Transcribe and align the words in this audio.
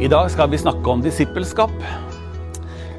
I 0.00 0.08
dag 0.08 0.30
skal 0.32 0.48
vi 0.48 0.56
snakke 0.58 0.88
om 0.88 1.02
disippelskap. 1.04 1.72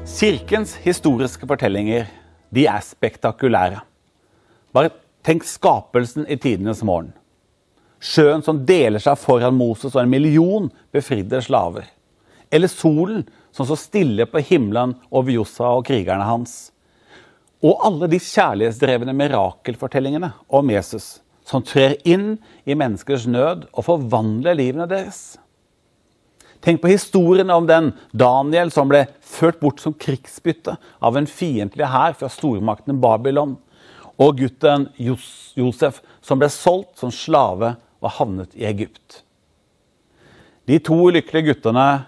Kirkens 0.06 0.76
historiske 0.84 1.48
fortellinger 1.50 2.06
de 2.54 2.68
er 2.70 2.84
spektakulære. 2.86 3.80
Bare 4.70 4.92
tenk 5.26 5.42
skapelsen 5.42 6.28
i 6.30 6.36
tidenes 6.38 6.84
morgen. 6.86 7.10
Sjøen 7.98 8.46
som 8.46 8.62
deler 8.68 9.02
seg 9.02 9.18
foran 9.18 9.58
Moses 9.58 9.96
og 9.96 10.04
en 10.04 10.14
million 10.14 10.70
befridde 10.94 11.42
slaver. 11.42 11.90
Eller 12.54 12.70
solen 12.70 13.26
som 13.50 13.66
står 13.66 13.82
stille 13.82 14.30
på 14.30 14.46
himmelen 14.52 14.94
over 15.10 15.34
Jossa 15.34 15.74
og 15.80 15.88
krigerne 15.90 16.30
hans. 16.30 16.70
Og 17.66 17.82
alle 17.82 18.14
de 18.14 18.22
kjærlighetsdrevne 18.22 19.18
mirakelfortellingene 19.18 20.36
om 20.46 20.70
Jesus 20.70 21.16
som 21.42 21.66
trer 21.66 21.98
inn 22.06 22.36
i 22.62 22.78
menneskers 22.78 23.26
nød 23.26 23.72
og 23.72 23.90
forvandler 23.90 24.54
livene 24.54 24.86
deres. 24.86 25.32
Tenk 26.62 26.78
på 26.82 26.92
historien 26.92 27.50
om 27.50 27.66
den 27.66 27.90
Daniel 28.14 28.70
som 28.70 28.90
ble 28.90 29.04
ført 29.26 29.58
bort 29.62 29.82
som 29.82 29.94
krigsbytte 29.98 30.76
av 31.02 31.18
en 31.18 31.26
fiendtlig 31.26 31.88
hær 31.90 32.14
fra 32.18 32.30
stormakten 32.30 33.00
Babylon, 33.02 33.56
og 34.20 34.38
gutten 34.38 34.86
Josef 35.00 35.98
som 36.22 36.38
ble 36.38 36.48
solgt 36.52 37.00
som 37.02 37.10
slave 37.10 37.74
og 38.02 38.14
havnet 38.18 38.54
i 38.54 38.66
Egypt. 38.68 39.22
De 40.70 40.78
to 40.78 40.94
ulykkelige 41.08 41.50
guttene, 41.50 42.04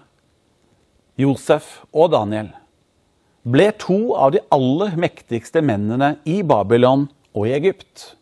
Josef 1.19 1.81
og 1.91 2.13
Daniel, 2.15 2.53
ble 3.45 3.69
to 3.83 4.15
av 4.15 4.33
de 4.35 4.43
aller 4.55 4.95
mektigste 4.99 5.63
mennene 5.67 6.15
i 6.31 6.43
Babylon 6.47 7.09
og 7.35 7.49
i 7.49 7.57
Egypt. 7.59 8.13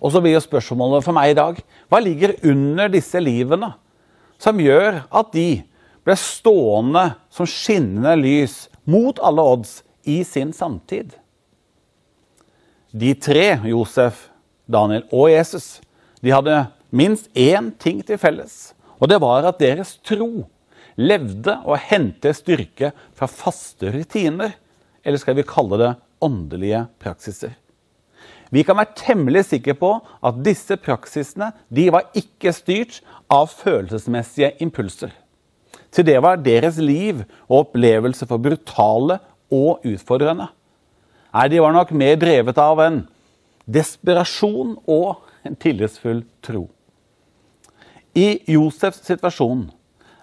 Og 0.00 0.12
så 0.12 0.20
blir 0.20 0.36
jo 0.36 0.44
spørsmålet 0.44 1.04
for 1.04 1.16
meg 1.16 1.32
i 1.32 1.38
dag 1.38 1.60
hva 1.88 2.00
ligger 2.04 2.36
under 2.46 2.92
disse 2.92 3.20
livene? 3.20 3.72
Som 4.40 4.60
gjør 4.60 5.02
at 5.06 5.32
de 5.36 5.62
ble 6.06 6.16
stående 6.16 7.10
som 7.32 7.48
skinnende 7.48 8.16
lys 8.20 8.64
mot 8.88 9.20
alle 9.22 9.44
odds 9.54 9.80
i 10.08 10.22
sin 10.24 10.54
samtid. 10.56 11.12
De 12.90 13.12
tre, 13.14 13.60
Josef, 13.70 14.26
Daniel 14.70 15.04
og 15.12 15.28
Jesus, 15.30 15.78
de 16.24 16.32
hadde 16.34 16.64
minst 16.90 17.28
én 17.38 17.70
ting 17.78 18.00
til 18.06 18.18
felles. 18.18 18.72
Og 18.98 19.08
det 19.12 19.20
var 19.22 19.46
at 19.46 19.60
deres 19.62 19.94
tro 20.04 20.48
levde 21.00 21.54
og 21.64 21.78
hentet 21.88 22.40
styrke 22.40 22.90
fra 23.16 23.28
faste 23.30 23.92
rutiner. 23.94 24.56
Eller 25.04 25.20
skal 25.22 25.38
vi 25.38 25.46
kalle 25.48 25.78
det 25.80 25.94
åndelige 26.20 26.84
praksiser. 27.00 27.54
Vi 28.50 28.64
kan 28.66 28.78
være 28.80 28.96
temmelig 28.98 29.44
sikre 29.46 29.76
på 29.78 29.92
at 30.26 30.40
disse 30.44 30.76
praksisene 30.82 31.52
de 31.70 31.86
var 31.94 32.08
ikke 32.18 32.52
styrt 32.54 33.00
av 33.30 33.50
følelsesmessige 33.54 34.56
impulser. 34.64 35.12
Til 35.90 36.06
det 36.06 36.18
var 36.22 36.42
deres 36.42 36.78
liv 36.82 37.22
og 37.48 37.64
opplevelse 37.64 38.26
for 38.26 38.42
brutale 38.42 39.20
og 39.50 39.86
utfordrende. 39.86 40.48
Nei, 41.30 41.46
de 41.50 41.62
var 41.62 41.74
nok 41.74 41.92
mer 41.94 42.18
drevet 42.18 42.58
av 42.58 42.82
en 42.82 43.00
desperasjon 43.70 44.76
og 44.90 45.22
en 45.46 45.56
tillitsfull 45.58 46.24
tro. 46.42 46.66
I 48.18 48.40
Josefs 48.50 49.04
situasjon 49.06 49.68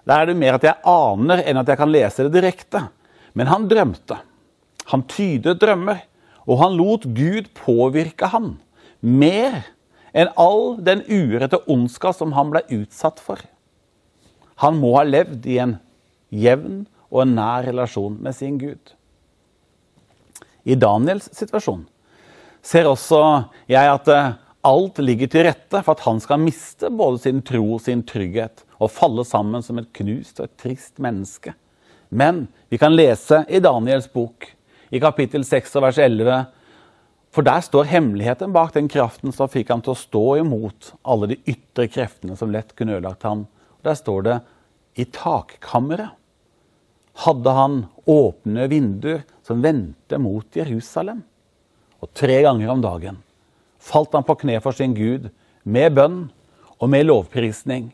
der 0.08 0.22
er 0.22 0.30
det 0.30 0.38
mer 0.40 0.56
at 0.56 0.64
jeg 0.64 0.80
aner 0.88 1.42
enn 1.44 1.60
at 1.60 1.68
jeg 1.68 1.80
kan 1.80 1.92
lese 1.92 2.24
det 2.24 2.32
direkte. 2.38 2.86
Men 3.36 3.50
han 3.50 3.66
drømte. 3.68 4.16
Han 4.88 5.04
tydet 5.04 5.58
drømmer. 5.60 6.00
Og 6.48 6.62
han 6.62 6.78
lot 6.78 7.04
Gud 7.14 7.50
påvirke 7.56 8.30
han 8.32 8.56
mer 9.00 9.60
enn 10.16 10.30
all 10.40 10.78
den 10.82 11.04
urette 11.06 11.60
ondskap 11.68 12.16
som 12.16 12.32
han 12.36 12.50
ble 12.54 12.64
utsatt 12.80 13.20
for. 13.20 13.40
Han 14.64 14.80
må 14.80 14.96
ha 14.96 15.04
levd 15.06 15.46
i 15.46 15.60
en 15.62 15.76
jevn 16.34 16.86
og 17.12 17.22
en 17.22 17.36
nær 17.38 17.68
relasjon 17.68 18.16
med 18.24 18.36
sin 18.36 18.56
Gud. 18.60 18.94
I 20.68 20.76
Daniels 20.76 21.30
situasjon 21.36 21.86
ser 22.64 22.88
også 22.90 23.20
jeg 23.70 23.92
at 23.92 24.10
eh, 24.12 24.34
alt 24.66 24.98
ligger 25.00 25.30
til 25.30 25.46
rette 25.46 25.80
for 25.84 25.94
at 25.94 26.04
han 26.04 26.18
skal 26.20 26.42
miste 26.42 26.90
både 26.92 27.22
sin 27.22 27.40
tro 27.46 27.62
og 27.76 27.80
sin 27.84 28.02
trygghet 28.04 28.64
og 28.78 28.92
falle 28.92 29.24
sammen 29.24 29.64
som 29.64 29.78
et 29.80 29.88
knust 29.96 30.40
og 30.40 30.48
et 30.48 30.58
trist 30.60 30.98
menneske. 31.00 31.54
Men 32.10 32.46
vi 32.68 32.80
kan 32.80 32.96
lese 32.96 33.44
i 33.48 33.62
Daniels 33.64 34.08
bok 34.12 34.50
i 34.90 35.00
kapittel 35.02 35.44
6 35.44 35.76
og 35.78 35.84
vers 35.84 35.98
11. 36.00 36.38
For 37.34 37.44
der 37.44 37.60
står 37.64 37.90
hemmeligheten 37.90 38.54
bak 38.54 38.72
den 38.74 38.88
kraften 38.88 39.34
som 39.36 39.50
fikk 39.52 39.72
ham 39.72 39.82
til 39.84 39.92
å 39.94 40.00
stå 40.00 40.24
imot 40.42 40.92
alle 41.04 41.34
de 41.34 41.40
ytre 41.50 41.88
kreftene 41.92 42.38
som 42.38 42.52
lett 42.52 42.74
kunne 42.78 42.96
ødelagt 42.96 43.26
ham. 43.28 43.46
Der 43.84 43.98
står 43.98 44.24
det 44.26 44.38
i 44.98 45.04
takkammeret 45.04 46.16
hadde 47.24 47.54
han 47.54 47.78
åpne 48.06 48.68
vinduer 48.70 49.24
som 49.46 49.62
vendte 49.62 50.20
mot 50.22 50.56
Jerusalem. 50.56 51.24
Og 51.98 52.12
tre 52.14 52.40
ganger 52.46 52.70
om 52.70 52.82
dagen 52.82 53.22
falt 53.82 54.14
han 54.14 54.26
på 54.26 54.36
kne 54.42 54.58
for 54.62 54.74
sin 54.74 54.94
Gud 54.94 55.28
med 55.64 55.94
bønn 55.98 56.18
og 56.78 56.90
med 56.90 57.06
lovprisning. 57.08 57.90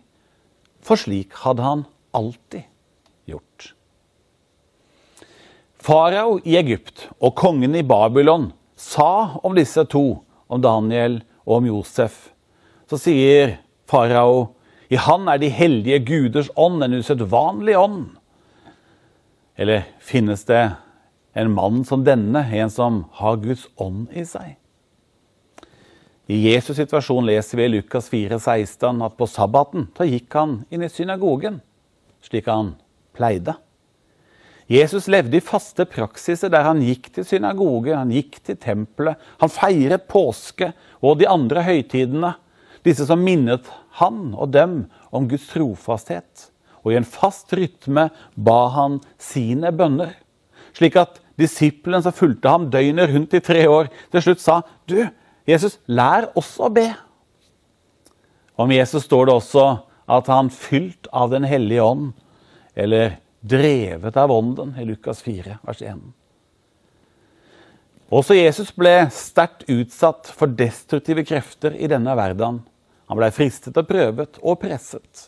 For 0.85 1.01
slik 1.01 1.37
hadde 1.45 1.65
han 1.65 1.85
alltid 2.17 2.69
gjort. 3.29 3.74
Farao 5.85 6.39
i 6.49 6.55
Egypt 6.57 7.11
og 7.21 7.35
kongen 7.37 7.75
i 7.77 7.85
Babylon 7.85 8.49
sa 8.81 9.37
om 9.45 9.53
disse 9.57 9.83
to, 9.93 10.23
om 10.49 10.63
Daniel 10.65 11.19
og 11.45 11.59
om 11.59 11.67
Josef. 11.69 12.31
Så 12.89 12.97
sier 13.03 13.59
farao 13.91 14.55
i 14.89 14.97
han 14.97 15.29
er 15.29 15.43
de 15.43 15.51
hellige 15.53 15.99
guders 16.09 16.49
ånd 16.57 16.81
en 16.87 16.97
usedvanlig 16.97 17.77
ånd. 17.77 18.07
Eller 19.61 19.85
finnes 20.01 20.47
det 20.49 20.63
en 21.37 21.53
mann 21.53 21.85
som 21.85 22.05
denne, 22.07 22.47
en 22.49 22.73
som 22.73 23.03
har 23.21 23.43
Guds 23.45 23.67
ånd 23.77 24.09
i 24.17 24.25
seg? 24.25 24.55
I 26.33 26.39
Jesus 26.47 26.79
situasjon 26.81 27.29
leser 27.29 27.61
vi 27.61 27.69
i 27.69 27.75
Lukas 27.75 28.09
4, 28.09 28.41
16 28.41 29.05
at 29.05 29.21
på 29.21 29.29
sabbaten 29.29 29.91
så 29.93 30.09
gikk 30.09 30.33
han 30.41 30.63
inn 30.73 30.87
i 30.87 30.89
synagogen, 30.89 31.61
slik 32.25 32.49
han 32.49 32.73
pleide. 33.13 33.59
Jesus 34.71 35.11
levde 35.13 35.37
i 35.37 35.45
faste 35.45 35.85
praksiser 35.89 36.49
der 36.53 36.65
han 36.65 36.81
gikk 36.85 37.11
til 37.13 37.27
synagoge, 37.29 37.93
han 37.93 38.13
gikk 38.13 38.39
til 38.47 38.57
tempelet. 38.61 39.21
Han 39.43 39.53
feiret 39.53 40.07
påske 40.09 40.71
og 41.05 41.21
de 41.21 41.29
andre 41.29 41.65
høytidene, 41.67 42.33
disse 42.85 43.05
som 43.09 43.21
minnet 43.25 43.69
han 44.01 44.33
og 44.33 44.53
dem 44.57 44.85
om 45.15 45.29
Guds 45.29 45.47
trofasthet. 45.53 46.49
Og 46.85 46.93
i 46.93 46.99
en 46.99 47.09
fast 47.09 47.53
rytme 47.57 48.09
ba 48.37 48.61
han 48.75 48.99
sine 49.21 49.73
bønner, 49.73 50.13
slik 50.77 50.97
at 51.01 51.21
disiplene 51.41 52.03
som 52.05 52.15
fulgte 52.15 52.51
ham 52.51 52.69
døgnet 52.73 53.13
rundt 53.13 53.37
i 53.37 53.43
tre 53.45 53.65
år, 53.69 53.91
til 54.13 54.25
slutt 54.25 54.43
sa 54.43 54.61
du, 54.89 55.01
Jesus, 55.49 55.77
lær 55.87 56.31
oss 56.39 56.55
å 56.57 56.71
be. 56.73 56.87
Om 58.57 58.73
Jesus 58.73 59.05
står 59.05 59.29
det 59.29 59.35
også 59.35 59.65
at 60.15 60.29
han 60.31 60.49
fylt 60.53 61.09
av 61.13 61.33
Den 61.33 61.45
hellige 61.49 61.85
ånd, 61.85 62.13
eller 62.77 63.19
drevet 63.45 64.17
av 64.17 64.33
ånden, 64.33 64.75
i 64.81 64.85
Lukas 64.85 65.23
4, 65.23 65.59
vers 65.63 65.83
1. 65.83 66.01
Også 68.15 68.37
Jesus 68.37 68.71
ble 68.73 68.93
sterkt 69.13 69.67
utsatt 69.69 70.31
for 70.33 70.49
destruktive 70.49 71.25
krefter 71.29 71.77
i 71.77 71.89
denne 71.91 72.15
verden. 72.17 72.63
Han 73.11 73.21
ble 73.21 73.29
fristet 73.37 73.77
og 73.77 73.89
prøvet 73.89 74.39
og 74.41 74.57
presset. 74.63 75.27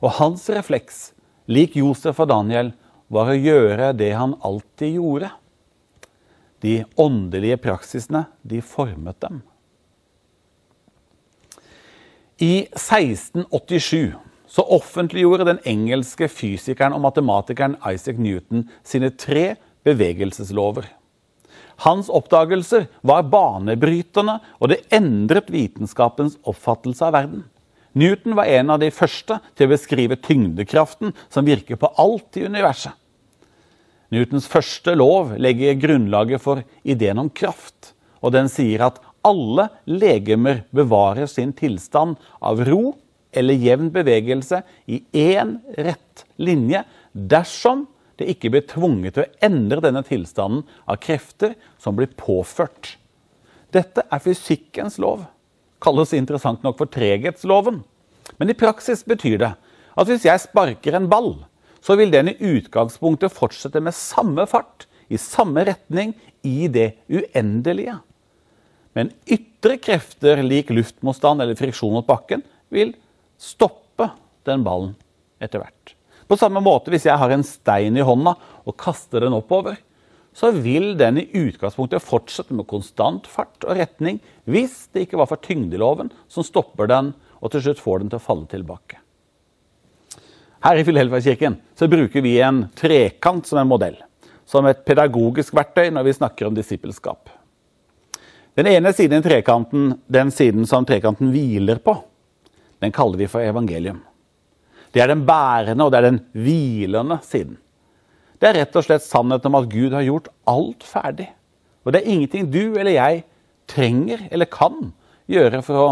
Og 0.00 0.14
hans 0.20 0.46
refleks, 0.54 1.10
lik 1.50 1.76
Josef 1.76 2.20
og 2.22 2.30
Daniel, 2.30 2.72
var 3.12 3.28
å 3.28 3.36
gjøre 3.36 3.92
det 3.98 4.12
han 4.16 4.36
alltid 4.44 4.96
gjorde. 4.96 5.28
De 6.64 6.80
åndelige 6.96 7.60
praksisene, 7.60 8.24
de 8.40 8.62
formet 8.64 9.20
dem. 9.20 9.42
I 12.40 12.68
1687 12.72 14.16
så 14.48 14.64
offentliggjorde 14.64 15.46
den 15.48 15.60
engelske 15.68 16.28
fysikeren 16.32 16.96
og 16.96 17.04
matematikeren 17.04 17.76
Isaac 17.86 18.20
Newton 18.20 18.66
sine 18.86 19.10
tre 19.12 19.56
bevegelseslover. 19.86 20.88
Hans 21.84 22.08
oppdagelser 22.10 22.88
var 23.06 23.28
banebrytende, 23.30 24.38
og 24.58 24.72
det 24.72 24.80
endret 24.94 25.52
vitenskapens 25.52 26.38
oppfattelse 26.42 27.06
av 27.06 27.14
verden. 27.14 27.44
Newton 27.98 28.34
var 28.38 28.50
en 28.50 28.72
av 28.74 28.80
de 28.82 28.90
første 28.94 29.38
til 29.56 29.68
å 29.68 29.72
beskrive 29.72 30.18
tyngdekraften 30.22 31.14
som 31.30 31.46
virker 31.46 31.78
på 31.78 31.90
alt 32.00 32.38
i 32.38 32.46
universet. 32.50 32.94
Newtons 34.10 34.48
første 34.48 34.94
lov 34.96 35.34
legger 35.36 35.78
grunnlaget 35.78 36.42
for 36.42 36.64
ideen 36.82 37.20
om 37.20 37.28
kraft, 37.30 37.92
og 38.24 38.32
den 38.34 38.48
sier 38.50 38.86
at 38.86 39.02
alle 39.26 39.68
legemer 39.86 40.64
bevarer 40.74 41.28
sin 41.30 41.52
tilstand 41.54 42.16
av 42.40 42.62
ro 42.66 42.96
eller 43.38 43.58
jevn 43.58 43.92
bevegelse 43.94 44.62
i 44.90 45.02
én 45.16 45.56
rett 45.78 46.24
linje 46.36 46.82
dersom 47.12 47.86
det 48.18 48.26
ikke 48.32 48.50
blir 48.50 48.66
tvunget 48.66 49.14
til 49.14 49.24
å 49.24 49.46
endre 49.46 49.82
denne 49.84 50.02
tilstanden 50.06 50.64
av 50.90 50.98
krefter 51.02 51.54
som 51.78 51.96
blir 51.98 52.10
påført. 52.18 52.96
Dette 53.74 54.02
er 54.10 54.24
fysikkens 54.24 54.98
lov. 55.02 55.22
Kalles 55.82 56.14
interessant 56.16 56.64
nok 56.66 56.80
for 56.80 56.90
treghetsloven. 56.90 57.82
Men 58.38 58.50
i 58.50 58.58
praksis 58.58 59.04
betyr 59.06 59.38
det 59.44 59.52
at 59.98 60.10
hvis 60.10 60.26
jeg 60.26 60.42
sparker 60.42 60.96
en 60.98 61.08
ball, 61.10 61.36
så 61.82 61.94
vil 61.98 62.10
den 62.12 62.32
i 62.32 62.38
utgangspunktet 62.58 63.34
fortsette 63.34 63.80
med 63.82 63.96
samme 63.96 64.46
fart, 64.50 64.86
i 65.08 65.18
samme 65.18 65.62
retning, 65.66 66.12
i 66.44 66.68
det 66.70 66.92
uendelige. 67.08 67.96
Men 68.98 69.12
ytre 69.30 69.78
krefter 69.80 70.42
lik 70.44 70.72
luftmotstand 70.74 71.42
eller 71.42 71.58
friksjon 71.58 71.94
mot 71.94 72.06
bakken 72.06 72.42
vil 72.74 72.92
stoppe 73.38 74.10
den 74.48 74.64
ballen 74.66 74.94
etter 75.40 75.62
hvert. 75.62 75.94
På 76.28 76.36
samme 76.36 76.60
måte 76.60 76.92
hvis 76.92 77.06
jeg 77.08 77.16
har 77.18 77.32
en 77.32 77.46
stein 77.46 77.96
i 77.96 78.04
hånda 78.04 78.34
og 78.68 78.76
kaster 78.80 79.24
den 79.24 79.36
oppover, 79.36 79.78
så 80.36 80.50
vil 80.54 80.92
den 80.98 81.22
i 81.22 81.28
utgangspunktet 81.40 82.04
fortsette 82.04 82.54
med 82.54 82.68
konstant 82.70 83.26
fart 83.26 83.64
og 83.64 83.78
retning 83.78 84.20
hvis 84.46 84.84
det 84.92 85.06
ikke 85.06 85.18
var 85.18 85.30
for 85.30 85.40
tyngdeloven 85.42 86.12
som 86.30 86.46
stopper 86.46 86.90
den 86.90 87.14
og 87.38 87.52
til 87.52 87.64
slutt 87.64 87.82
får 87.82 88.02
den 88.02 88.12
til 88.12 88.20
å 88.20 88.26
falle 88.26 88.50
tilbake. 88.50 89.00
Her 90.62 90.80
i 90.80 90.84
Filhelva-kirken 90.86 91.56
bruker 91.86 92.22
vi 92.24 92.36
en 92.42 92.64
trekant 92.76 93.46
som 93.46 93.60
en 93.60 93.70
modell. 93.70 93.96
Som 94.48 94.66
et 94.66 94.80
pedagogisk 94.86 95.54
verktøy 95.54 95.92
når 95.94 96.06
vi 96.08 96.16
snakker 96.16 96.48
om 96.48 96.56
disippelskap. 96.56 97.30
Den 98.58 98.66
ene 98.66 98.90
siden 98.96 99.20
i 99.20 99.26
trekanten, 99.26 99.92
den 100.10 100.32
siden 100.34 100.66
som 100.66 100.86
trekanten 100.88 101.30
hviler 101.30 101.78
på, 101.78 101.94
den 102.82 102.94
kaller 102.94 103.20
vi 103.20 103.30
for 103.30 103.44
evangelium. 103.44 104.02
Det 104.94 105.02
er 105.02 105.10
den 105.10 105.24
bærende 105.28 105.84
og 105.84 105.92
det 105.92 105.98
er 106.00 106.08
den 106.08 106.20
hvilende 106.32 107.18
siden. 107.26 107.58
Det 108.38 108.48
er 108.48 108.60
rett 108.60 108.76
og 108.78 108.86
slett 108.86 109.04
sannheten 109.04 109.50
om 109.50 109.58
at 109.58 109.70
Gud 109.72 109.96
har 109.96 110.06
gjort 110.06 110.30
alt 110.48 110.86
ferdig. 110.86 111.28
Og 111.84 111.92
det 111.92 112.02
er 112.02 112.12
ingenting 112.12 112.50
du 112.52 112.78
eller 112.78 112.94
jeg 112.94 113.24
trenger 113.68 114.28
eller 114.30 114.50
kan 114.50 114.92
gjøre 115.28 115.62
for 115.66 115.82
å 115.82 115.88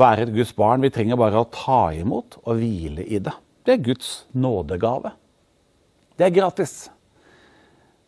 være 0.00 0.26
et 0.26 0.34
Guds 0.34 0.52
barn. 0.56 0.82
Vi 0.82 0.92
trenger 0.94 1.20
bare 1.20 1.42
å 1.42 1.50
ta 1.52 1.90
imot 1.96 2.38
og 2.44 2.60
hvile 2.60 3.04
i 3.04 3.20
det. 3.22 3.34
Det 3.66 3.76
er 3.76 3.84
Guds 3.90 4.10
nådegave. 4.32 5.12
Det 6.16 6.26
er 6.26 6.34
gratis. 6.34 6.88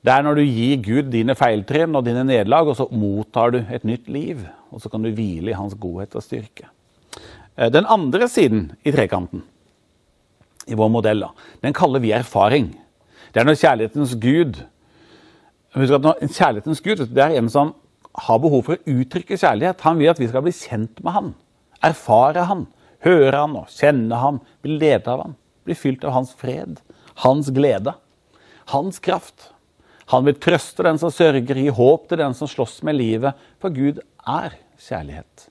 Det 0.03 0.11
er 0.11 0.25
når 0.27 0.41
du 0.41 0.43
gir 0.43 0.81
Gud 0.83 1.11
dine 1.13 1.37
feiltrinn 1.39 1.95
og 1.95 2.07
dine 2.07 2.25
nederlag, 2.27 2.67
og 2.67 2.75
så 2.79 2.89
mottar 2.91 3.53
du 3.55 3.61
et 3.63 3.85
nytt 3.87 4.09
liv. 4.11 4.41
Og 4.75 4.83
så 4.83 4.91
kan 4.91 5.05
du 5.05 5.13
hvile 5.15 5.53
i 5.53 5.59
hans 5.59 5.77
godhet 5.79 6.17
og 6.19 6.25
styrke. 6.25 6.67
Eh, 7.57 7.71
den 7.73 7.87
andre 7.87 8.29
siden 8.29 8.73
i 8.85 8.93
trekanten, 8.95 9.45
i 10.67 10.79
vår 10.79 10.89
modell, 10.93 11.25
den 11.61 11.75
kaller 11.75 12.03
vi 12.03 12.15
erfaring. 12.17 12.73
Det 13.33 13.41
er 13.41 13.49
når 13.49 13.61
kjærlighetens 13.61 14.15
Gud 14.21 14.61
Husk 15.73 15.95
at 15.97 16.19
Kjærlighetens 16.29 16.83
Gud 16.85 17.01
det 17.01 17.23
er 17.25 17.39
en 17.39 17.47
som 17.49 17.71
har 18.29 18.41
behov 18.43 18.67
for 18.67 18.77
å 18.77 18.93
uttrykke 18.93 19.39
kjærlighet. 19.41 19.81
Han 19.87 19.97
vil 19.97 20.11
at 20.13 20.19
vi 20.21 20.27
skal 20.29 20.45
bli 20.45 20.53
kjent 20.53 21.01
med 21.01 21.15
han 21.17 21.31
erfare 21.83 22.47
han, 22.49 22.67
høre 23.03 23.45
han 23.45 23.57
og 23.59 23.71
kjenne 23.73 24.19
han, 24.23 24.41
bli 24.63 24.79
ledet 24.79 25.11
av 25.11 25.25
han, 25.27 25.37
bli 25.67 25.77
fylt 25.79 26.07
av 26.07 26.17
hans 26.17 26.33
fred, 26.39 26.79
hans 27.25 27.51
glede, 27.55 27.95
hans 28.73 29.03
kraft. 29.03 29.51
Han 30.13 30.27
vil 30.27 30.39
trøste 30.43 30.85
den 30.87 31.01
som 31.01 31.13
sørger, 31.15 31.59
gi 31.59 31.73
håp 31.75 32.09
til 32.11 32.21
den 32.23 32.37
som 32.37 32.51
slåss 32.51 32.81
med 32.87 32.99
livet, 32.99 33.39
for 33.63 33.75
Gud 33.75 34.03
er 34.29 34.59
kjærlighet. 34.83 35.49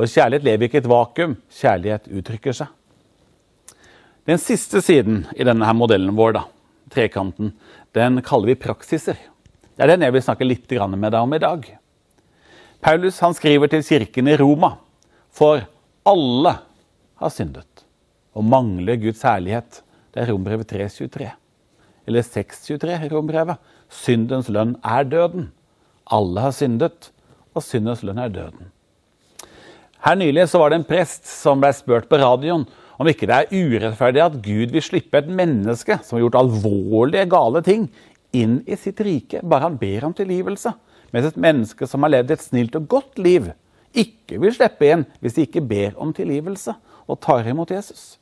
Og 0.00 0.08
kjærlighet 0.08 0.46
lever 0.46 0.66
ikke 0.66 0.78
i 0.78 0.80
et 0.80 0.88
vakuum, 0.88 1.34
kjærlighet 1.52 2.08
uttrykker 2.08 2.56
seg. 2.56 2.70
Den 4.28 4.40
siste 4.40 4.80
siden 4.84 5.26
i 5.36 5.44
denne 5.44 5.66
her 5.66 5.76
modellen 5.76 6.14
vår, 6.16 6.38
da, 6.38 6.44
trekanten, 6.92 7.52
den 7.96 8.22
kaller 8.24 8.52
vi 8.52 8.60
praksiser. 8.62 9.18
Det 9.76 9.84
er 9.84 9.92
den 9.92 10.06
jeg 10.06 10.14
vil 10.14 10.24
snakke 10.24 10.48
litt 10.48 10.72
med 10.96 11.12
deg 11.12 11.20
om 11.20 11.34
i 11.34 11.42
dag. 11.42 11.66
Paulus 12.80 13.20
han 13.20 13.36
skriver 13.36 13.68
til 13.68 13.84
kirken 13.84 14.28
i 14.28 14.36
Roma 14.40 14.76
for 15.30 15.66
alle 16.08 16.54
har 17.20 17.30
syndet 17.32 17.84
og 18.32 18.44
mangler 18.44 18.96
Guds 18.96 19.22
herlighet. 19.26 19.82
Det 20.14 20.22
er 20.22 20.32
Rombrevet 20.32 20.72
3.23. 20.72 21.28
Eller 22.06 22.22
6.23 22.22 23.04
i 23.04 23.08
Rombrevet. 23.12 23.58
Syndens 23.90 24.48
lønn 24.48 24.76
er 24.86 25.04
døden. 25.04 25.50
Alle 26.10 26.40
har 26.40 26.54
syndet, 26.54 27.10
og 27.54 27.62
syndens 27.62 28.02
lønn 28.06 28.18
er 28.18 28.32
døden. 28.32 28.70
Her 30.00 30.16
nylig 30.16 30.46
så 30.48 30.60
var 30.62 30.72
det 30.72 30.80
en 30.80 30.88
prest 30.88 31.26
som 31.28 31.60
ble 31.60 31.72
spurt 31.76 32.08
på 32.08 32.20
radioen 32.20 32.64
om 33.00 33.08
ikke 33.08 33.28
det 33.28 33.36
er 33.36 33.52
urettferdig 33.52 34.20
at 34.24 34.38
Gud 34.44 34.72
vil 34.74 34.84
slippe 34.84 35.20
et 35.20 35.28
menneske 35.28 35.96
som 36.04 36.16
har 36.16 36.26
gjort 36.26 36.38
alvorlige, 36.40 37.28
gale 37.32 37.62
ting, 37.64 37.88
inn 38.36 38.60
i 38.68 38.76
sitt 38.78 39.00
rike, 39.02 39.40
bare 39.42 39.66
han 39.68 39.78
ber 39.80 40.04
om 40.06 40.14
tilgivelse. 40.16 40.72
Mens 41.10 41.26
et 41.30 41.40
menneske 41.40 41.88
som 41.88 42.04
har 42.04 42.12
levd 42.14 42.34
et 42.36 42.44
snilt 42.44 42.76
og 42.78 42.86
godt 42.92 43.18
liv, 43.18 43.50
ikke 43.90 44.38
vil 44.42 44.54
slippe 44.54 44.86
inn 44.86 45.04
hvis 45.18 45.36
de 45.36 45.46
ikke 45.48 45.64
ber 45.66 45.96
om 45.98 46.12
tilgivelse 46.14 46.76
og 47.10 47.20
tar 47.24 47.48
imot 47.50 47.72
Jesus. 47.74 48.14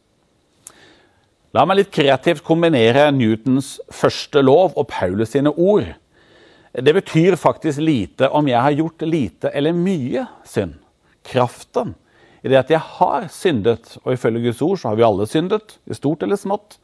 La 1.56 1.64
meg 1.66 1.81
litt 1.81 1.92
kreativt 1.92 2.44
kombinere 2.46 3.08
Newtons 3.12 3.76
første 3.92 4.40
lov 4.44 4.74
og 4.78 4.88
Paulus 4.92 5.34
sine 5.34 5.52
ord. 5.52 5.90
Det 6.72 6.94
betyr 6.94 7.38
faktisk 7.40 7.82
lite 7.82 8.28
om 8.31 8.48
jeg 8.48 8.62
har 8.62 8.76
gjort 8.78 9.04
lite 9.08 9.52
eller 9.56 9.76
mye 9.76 10.26
synd. 10.46 10.76
Kraften 11.28 11.94
i 12.42 12.50
det 12.50 12.58
at 12.60 12.70
jeg 12.70 12.82
har 12.98 13.26
syndet, 13.34 13.96
og 14.04 14.14
ifølge 14.14 14.46
Guds 14.46 14.62
ord 14.62 14.78
så 14.80 14.92
har 14.92 14.98
vi 14.98 15.06
alle 15.06 15.26
syndet, 15.26 15.78
i 15.90 15.96
stort 15.96 16.22
eller 16.22 16.38
smått. 16.38 16.78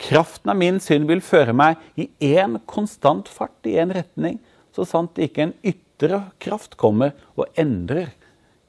Kraften 0.00 0.50
av 0.50 0.58
min 0.58 0.80
synd 0.82 1.06
vil 1.10 1.22
føre 1.24 1.54
meg 1.56 1.80
i 2.00 2.08
én 2.34 2.56
konstant 2.70 3.28
fart, 3.30 3.60
i 3.68 3.76
én 3.78 3.92
retning, 3.94 4.40
så 4.74 4.86
sant 4.88 5.20
ikke 5.20 5.46
en 5.46 5.54
ytre 5.62 6.24
kraft 6.42 6.78
kommer 6.80 7.14
og 7.36 7.46
endrer 7.60 8.10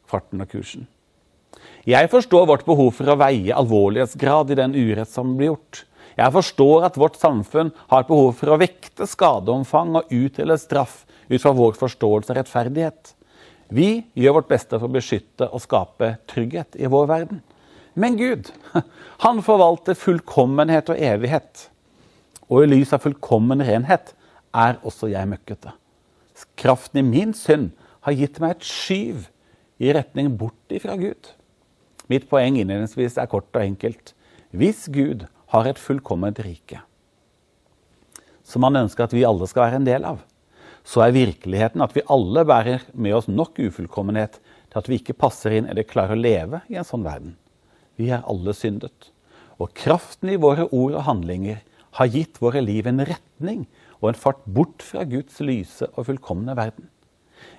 farten 0.05 0.43
og 0.43 0.51
kursen. 0.51 0.85
Jeg 1.85 2.09
forstår 2.11 2.47
vårt 2.49 2.65
behov 2.67 2.91
for 2.97 3.09
å 3.09 3.17
veie 3.17 3.55
alvorlighetsgrad 3.55 4.51
i 4.53 4.59
den 4.59 4.75
urett 4.77 5.09
som 5.09 5.33
blir 5.37 5.53
gjort. 5.53 5.85
Jeg 6.15 6.31
forstår 6.35 6.85
at 6.87 6.97
vårt 6.99 7.17
samfunn 7.19 7.71
har 7.91 8.07
behov 8.07 8.35
for 8.39 8.53
å 8.53 8.59
vekte 8.61 9.07
skadeomfang 9.09 9.97
og 9.99 10.13
utdele 10.13 10.57
straff 10.61 11.03
ut 11.29 11.41
fra 11.41 11.53
vår 11.57 11.77
forståelse 11.79 12.31
av 12.31 12.39
rettferdighet. 12.39 13.14
Vi 13.73 14.05
gjør 14.13 14.39
vårt 14.39 14.49
beste 14.51 14.77
for 14.77 14.87
å 14.87 14.95
beskytte 14.95 15.47
og 15.49 15.63
skape 15.63 16.15
trygghet 16.29 16.77
i 16.77 16.89
vår 16.91 17.07
verden. 17.09 17.41
Men 17.95 18.17
Gud, 18.19 18.51
han 19.23 19.41
forvalter 19.45 19.97
fullkommenhet 19.97 20.91
og 20.91 20.99
evighet. 20.99 21.69
Og 22.51 22.65
i 22.65 22.69
lys 22.69 22.93
av 22.93 23.05
fullkommen 23.05 23.63
renhet 23.65 24.13
er 24.55 24.77
også 24.85 25.09
jeg 25.11 25.31
møkkete. 25.31 25.73
Kraften 26.59 26.99
i 27.01 27.07
min 27.07 27.33
synd 27.35 27.71
har 28.05 28.15
gitt 28.17 28.41
meg 28.43 28.57
et 28.57 28.67
skyv 28.67 29.25
i 29.81 29.93
retning 29.95 30.33
bort 30.37 30.75
ifra 30.75 30.97
Gud. 30.99 31.31
Mitt 32.11 32.27
poeng 32.29 32.59
innledningsvis 32.59 33.17
er 33.17 33.29
kort 33.31 33.49
og 33.55 33.63
enkelt. 33.63 34.13
Hvis 34.55 34.85
Gud 34.93 35.25
har 35.53 35.67
et 35.67 35.81
fullkomment 35.81 36.39
rike, 36.43 36.83
som 38.45 38.63
han 38.67 38.83
ønsker 38.83 39.07
at 39.07 39.15
vi 39.15 39.25
alle 39.25 39.47
skal 39.49 39.65
være 39.65 39.79
en 39.81 39.87
del 39.87 40.05
av, 40.05 40.19
så 40.85 41.01
er 41.01 41.15
virkeligheten 41.15 41.81
at 41.81 41.95
vi 41.97 42.05
alle 42.13 42.45
bærer 42.45 42.85
med 42.93 43.15
oss 43.17 43.27
nok 43.27 43.57
ufullkommenhet 43.57 44.37
til 44.37 44.79
at 44.79 44.89
vi 44.89 44.99
ikke 44.99 45.17
passer 45.17 45.57
inn 45.57 45.69
eller 45.69 45.87
klarer 45.87 46.13
å 46.13 46.21
leve 46.21 46.61
i 46.69 46.77
en 46.77 46.87
sånn 46.87 47.05
verden. 47.05 47.33
Vi 47.97 48.11
er 48.13 48.25
alle 48.29 48.53
syndet. 48.53 49.09
Og 49.57 49.73
kraften 49.77 50.29
i 50.29 50.39
våre 50.41 50.67
ord 50.67 50.97
og 50.99 51.05
handlinger 51.07 51.63
har 51.97 52.11
gitt 52.11 52.41
våre 52.43 52.61
liv 52.61 52.87
en 52.89 53.01
retning 53.07 53.65
og 54.01 54.11
en 54.11 54.19
fart 54.19 54.43
bort 54.45 54.83
fra 54.83 55.05
Guds 55.09 55.39
lyse 55.41 55.87
og 55.95 56.09
fullkomne 56.09 56.53
verden. 56.57 56.89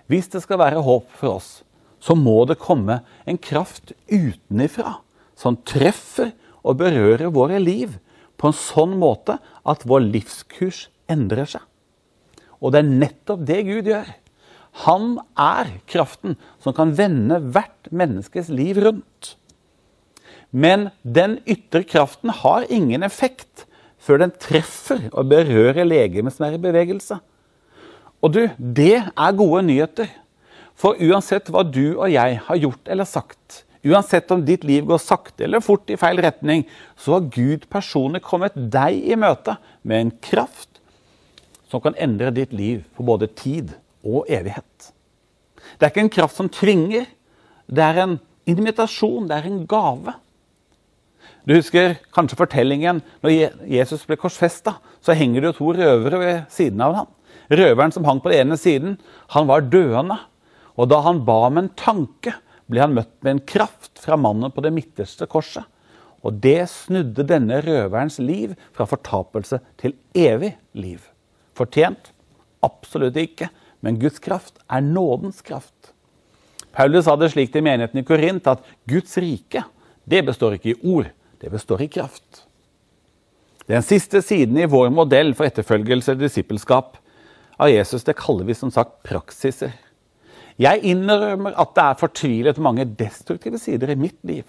Hvis 0.06 0.28
det 0.30 0.44
skal 0.44 0.60
være 0.60 0.84
håp 0.84 1.08
for 1.18 1.40
oss, 1.40 1.50
så 1.98 2.14
må 2.14 2.44
det 2.46 2.60
komme 2.62 3.00
en 3.26 3.38
kraft 3.40 3.94
utenifra 4.12 5.00
som 5.36 5.58
treffer 5.66 6.34
og 6.62 6.78
berører 6.82 7.32
våre 7.32 7.58
liv 7.62 7.96
på 8.36 8.50
en 8.50 8.56
sånn 8.56 8.94
måte 9.00 9.38
at 9.66 9.86
vår 9.88 10.04
livskurs 10.12 10.86
endrer 11.10 11.48
seg. 11.56 11.64
Og 12.60 12.72
det 12.72 12.82
er 12.82 12.94
nettopp 13.04 13.44
det 13.48 13.60
Gud 13.68 13.90
gjør. 13.90 14.08
Han 14.84 15.16
er 15.40 15.70
kraften 15.88 16.36
som 16.60 16.74
kan 16.76 16.92
vende 16.98 17.38
hvert 17.40 17.88
menneskes 17.88 18.50
liv 18.52 18.80
rundt. 18.84 19.36
Men 20.52 20.90
den 21.02 21.38
ytre 21.48 21.82
kraften 21.88 22.32
har 22.42 22.68
ingen 22.72 23.04
effekt 23.06 23.64
før 24.00 24.22
den 24.22 24.34
treffer 24.40 25.08
og 25.12 25.30
berører 25.32 25.88
legemet 25.88 26.36
som 26.36 26.46
er 26.46 26.56
i 26.56 26.62
bevegelse. 26.62 27.18
Og 28.22 28.32
du, 28.36 28.42
det 28.56 29.00
er 29.00 29.38
gode 29.38 29.64
nyheter. 29.66 30.10
For 30.76 30.98
uansett 31.00 31.48
hva 31.48 31.64
du 31.64 31.96
og 31.96 32.10
jeg 32.12 32.40
har 32.46 32.60
gjort 32.60 32.92
eller 32.92 33.08
sagt, 33.08 33.62
uansett 33.86 34.30
om 34.34 34.44
ditt 34.44 34.64
liv 34.66 34.84
går 34.88 35.00
sakte 35.00 35.46
eller 35.46 35.64
fort 35.64 35.88
i 35.88 35.96
feil 36.00 36.20
retning, 36.20 36.66
så 37.00 37.16
har 37.16 37.30
Gud 37.32 37.64
personlig 37.72 38.20
kommet 38.26 38.56
deg 38.56 38.98
i 39.08 39.16
møte 39.18 39.56
med 39.86 40.02
en 40.02 40.12
kraft 40.20 40.75
som 41.70 41.82
kan 41.82 41.96
endre 41.98 42.32
ditt 42.34 42.52
liv 42.54 42.84
for 42.96 43.06
både 43.08 43.28
tid 43.38 43.74
og 44.06 44.28
evighet. 44.30 44.92
Det 45.76 45.86
er 45.86 45.92
ikke 45.92 46.04
en 46.06 46.16
kraft 46.18 46.38
som 46.38 46.50
tvinger, 46.52 47.08
det 47.66 47.82
er 47.82 47.98
en 48.02 48.16
invitasjon, 48.46 49.26
det 49.28 49.40
er 49.40 49.48
en 49.48 49.64
gave. 49.68 50.14
Du 51.46 51.54
husker 51.54 51.96
kanskje 52.14 52.38
fortellingen 52.38 53.02
når 53.22 53.34
Jesus 53.70 54.06
ble 54.06 54.18
korsfesta. 54.18 54.76
Så 55.02 55.14
henger 55.14 55.42
det 55.42 55.52
jo 55.52 55.58
to 55.60 55.74
røvere 55.76 56.18
ved 56.18 56.40
siden 56.50 56.82
av 56.82 56.96
ham. 57.00 57.12
Røveren 57.46 57.94
som 57.94 58.06
hang 58.08 58.18
på 58.22 58.32
den 58.32 58.46
ene 58.46 58.58
siden, 58.58 58.96
han 59.30 59.46
var 59.46 59.66
døende. 59.70 60.18
Og 60.74 60.90
da 60.90 61.00
han 61.06 61.22
ba 61.26 61.44
om 61.46 61.60
en 61.60 61.70
tanke, 61.78 62.34
ble 62.66 62.82
han 62.82 62.96
møtt 62.96 63.14
med 63.22 63.36
en 63.36 63.44
kraft 63.46 64.02
fra 64.02 64.18
mannen 64.18 64.50
på 64.54 64.64
det 64.64 64.74
midterste 64.74 65.28
korset. 65.30 65.62
Og 66.26 66.40
det 66.42 66.64
snudde 66.72 67.26
denne 67.28 67.60
røverens 67.62 68.18
liv 68.18 68.56
fra 68.74 68.88
fortapelse 68.90 69.60
til 69.78 69.94
evig 70.18 70.56
liv. 70.74 70.98
Fortjent? 71.56 72.12
Absolutt 72.64 73.16
ikke. 73.20 73.50
Men 73.84 74.00
Guds 74.00 74.20
kraft 74.22 74.58
er 74.68 74.84
nådens 74.84 75.42
kraft. 75.46 75.92
Paulus 76.76 77.06
sa 77.06 77.14
det 77.16 77.30
slik 77.32 77.52
til 77.54 77.64
menigheten 77.64 78.02
i 78.02 78.04
Korint 78.04 78.48
at 78.50 78.64
Guds 78.88 79.16
rike 79.22 79.62
det 80.06 80.22
består 80.26 80.54
ikke 80.54 80.74
i 80.74 80.80
ord, 80.86 81.08
det 81.42 81.50
består 81.50 81.82
i 81.82 81.88
kraft. 81.90 82.44
Den 83.66 83.82
siste 83.82 84.20
siden 84.22 84.58
i 84.60 84.68
vår 84.70 84.92
modell 84.94 85.32
for 85.34 85.48
etterfølgelse 85.48 86.14
og 86.14 86.20
disippelskap 86.20 87.00
av 87.58 87.72
Jesus 87.72 88.06
det 88.06 88.14
kaller 88.20 88.46
vi 88.46 88.54
som 88.54 88.70
sagt 88.70 89.00
praksiser. 89.06 89.72
Jeg 90.60 90.84
innrømmer 90.88 91.56
at 91.58 91.74
det 91.76 91.84
er 91.84 91.98
fortvilet 92.00 92.62
mange 92.62 92.86
destruktive 92.98 93.58
sider 93.60 93.90
i 93.92 93.98
mitt 93.98 94.20
liv. 94.24 94.46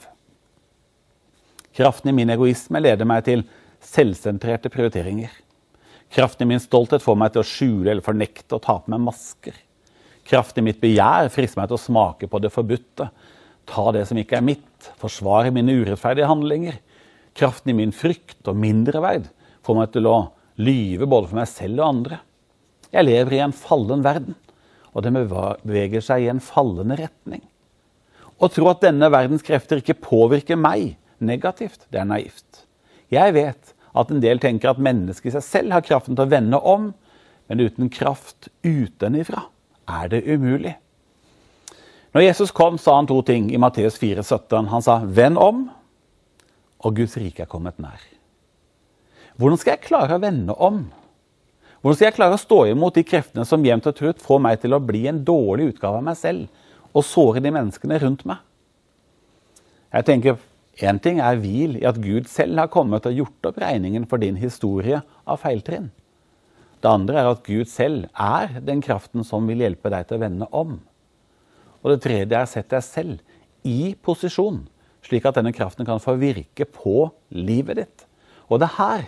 Kraften 1.76 2.12
i 2.12 2.16
min 2.16 2.32
egoisme 2.34 2.80
leder 2.84 3.10
meg 3.10 3.26
til 3.26 3.44
selvsentrerte 3.84 4.70
prioriteringer. 4.74 5.34
Kraften 6.14 6.48
i 6.48 6.54
min 6.54 6.64
stolthet 6.64 7.04
får 7.04 7.18
meg 7.20 7.34
til 7.34 7.44
å 7.44 7.48
skjule 7.48 7.92
eller 7.92 8.06
fornekte 8.06 8.58
og 8.58 8.64
ta 8.64 8.78
på 8.80 8.94
meg 8.94 9.04
masker. 9.04 9.56
Kraften 10.28 10.64
i 10.64 10.70
mitt 10.70 10.80
begjær 10.84 11.30
frister 11.32 11.62
meg 11.62 11.70
til 11.72 11.78
å 11.78 11.84
smake 11.84 12.30
på 12.32 12.40
det 12.44 12.52
forbudte, 12.52 13.10
ta 13.68 13.84
det 13.96 14.06
som 14.08 14.20
ikke 14.20 14.40
er 14.40 14.46
mitt, 14.48 14.90
forsvare 15.00 15.52
mine 15.56 15.76
urettferdige 15.82 16.30
handlinger. 16.30 16.80
Kraften 17.38 17.74
i 17.74 17.78
min 17.78 17.94
frykt 17.96 18.48
og 18.48 18.60
mindreverd 18.60 19.28
får 19.68 19.78
meg 19.78 19.92
til 19.94 20.08
å 20.10 20.18
lyve 20.64 21.08
både 21.08 21.30
for 21.30 21.40
meg 21.40 21.52
selv 21.52 21.84
og 21.84 21.90
andre. 21.90 22.20
Jeg 22.92 23.08
lever 23.08 23.36
i 23.36 23.44
en 23.44 23.56
fallen 23.56 24.04
verden, 24.06 24.38
og 24.96 25.04
den 25.06 25.20
beveger 25.20 26.04
seg 26.04 26.24
i 26.24 26.32
en 26.32 26.44
fallende 26.44 26.98
retning. 27.00 27.44
Å 28.38 28.50
tro 28.54 28.70
at 28.72 28.84
denne 28.86 29.10
verdens 29.12 29.46
krefter 29.46 29.82
ikke 29.82 29.98
påvirker 30.00 30.60
meg, 30.60 30.96
negativt. 31.18 31.88
Det 31.90 32.02
er 32.02 32.10
naivt. 32.10 32.64
Jeg 33.14 33.34
vet 33.34 33.74
at 33.98 34.12
en 34.14 34.22
del 34.24 34.42
tenker 34.44 34.72
at 34.72 34.82
mennesket 34.82 35.32
i 35.32 35.36
seg 35.38 35.46
selv 35.46 35.78
har 35.78 35.86
kraften 35.86 36.18
til 36.18 36.26
å 36.26 36.32
vende 36.32 36.60
om, 36.60 36.92
men 37.48 37.64
uten 37.64 37.90
kraft 37.94 38.50
utenifra 38.66 39.48
er 39.88 40.12
det 40.12 40.26
umulig. 40.28 40.76
Når 42.16 42.26
Jesus 42.26 42.54
kom, 42.56 42.80
sa 42.82 42.96
han 42.98 43.08
to 43.10 43.20
ting 43.26 43.50
i 43.54 43.60
Matteus 43.62 44.00
4, 44.02 44.24
17. 44.24 44.70
Han 44.72 44.82
sa 44.82 45.00
'venn 45.06 45.38
om', 45.38 45.70
og 46.80 46.96
Guds 46.96 47.18
rike 47.18 47.44
er 47.44 47.52
kommet 47.52 47.80
nær. 47.80 48.02
Hvordan 49.38 49.58
skal 49.58 49.76
jeg 49.76 49.86
klare 49.86 50.18
å 50.18 50.22
vende 50.22 50.54
om? 50.54 50.88
Hvordan 51.82 51.96
skal 51.96 52.08
jeg 52.08 52.16
klare 52.18 52.34
å 52.34 52.42
stå 52.42 52.66
imot 52.72 52.96
de 52.98 53.04
kreftene 53.06 53.46
som 53.46 53.66
jevnt 53.66 53.88
og 53.88 53.96
trutt 53.96 54.22
får 54.24 54.40
meg 54.42 54.62
til 54.62 54.74
å 54.74 54.82
bli 54.82 55.06
en 55.08 55.24
dårlig 55.24 55.74
utgave 55.74 56.00
av 56.00 56.04
meg 56.04 56.18
selv 56.18 56.48
og 56.94 57.06
såre 57.06 57.44
de 57.44 57.52
menneskene 57.54 58.00
rundt 58.02 58.26
meg? 58.26 58.38
Jeg 59.94 60.06
tenker 60.10 60.40
Én 60.78 61.00
ting 61.02 61.18
er 61.24 61.40
hvil 61.42 61.80
i 61.80 61.88
at 61.90 61.98
Gud 61.98 62.28
selv 62.30 62.60
har 62.62 62.70
kommet 62.70 63.08
og 63.10 63.16
gjort 63.18 63.50
opp 63.50 63.56
regningen 63.64 64.06
for 64.10 64.22
din 64.22 64.38
historie 64.38 65.00
av 65.26 65.40
feiltrinn. 65.42 65.90
Det 66.78 66.90
andre 66.92 67.18
er 67.18 67.30
at 67.32 67.42
Gud 67.48 67.66
selv 67.72 68.06
er 68.14 68.60
den 68.62 68.84
kraften 68.86 69.26
som 69.26 69.48
vil 69.50 69.64
hjelpe 69.64 69.90
deg 69.90 70.06
til 70.06 70.20
å 70.20 70.22
vende 70.22 70.48
om. 70.54 70.76
Og 71.82 71.94
det 71.94 72.04
tredje 72.06 72.38
er 72.38 72.46
å 72.46 72.52
sette 72.52 72.76
deg 72.76 72.86
selv 72.86 73.66
i 73.66 73.96
posisjon, 74.06 74.68
slik 75.02 75.26
at 75.26 75.40
denne 75.40 75.54
kraften 75.56 75.88
kan 75.88 76.02
få 76.04 76.14
virke 76.22 76.68
på 76.70 77.08
livet 77.34 77.82
ditt. 77.82 78.06
Og 78.46 78.62
det 78.62 78.70
er 78.70 78.78
her, 78.78 79.08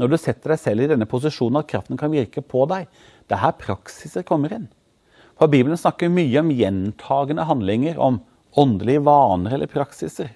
når 0.00 0.12
du 0.12 0.16
setter 0.20 0.54
deg 0.54 0.62
selv 0.62 0.84
i 0.84 0.88
denne 0.94 1.08
posisjonen, 1.08 1.60
at 1.60 1.68
kraften 1.68 2.00
kan 2.00 2.12
virke 2.12 2.40
på 2.40 2.64
deg. 2.72 2.88
Det 3.28 3.36
er 3.36 3.44
her 3.44 3.54
praksiser 3.60 4.24
kommer 4.24 4.56
inn. 4.56 4.66
For 5.36 5.52
Bibelen 5.52 5.76
snakker 5.76 6.08
mye 6.08 6.40
om 6.40 6.52
gjentagende 6.56 7.44
handlinger, 7.44 8.00
om 8.00 8.22
åndelige 8.56 9.04
vaner 9.04 9.58
eller 9.58 9.68
praksiser. 9.68 10.32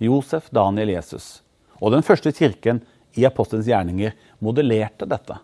Josef, 0.00 0.48
Daniel, 0.54 0.94
Jesus. 0.96 1.40
Og 1.80 1.92
den 1.94 2.04
første 2.04 2.32
kirken 2.36 2.82
i 3.18 3.26
apostelens 3.28 3.68
gjerninger 3.68 4.14
modellerte 4.42 5.08
dette. 5.08 5.38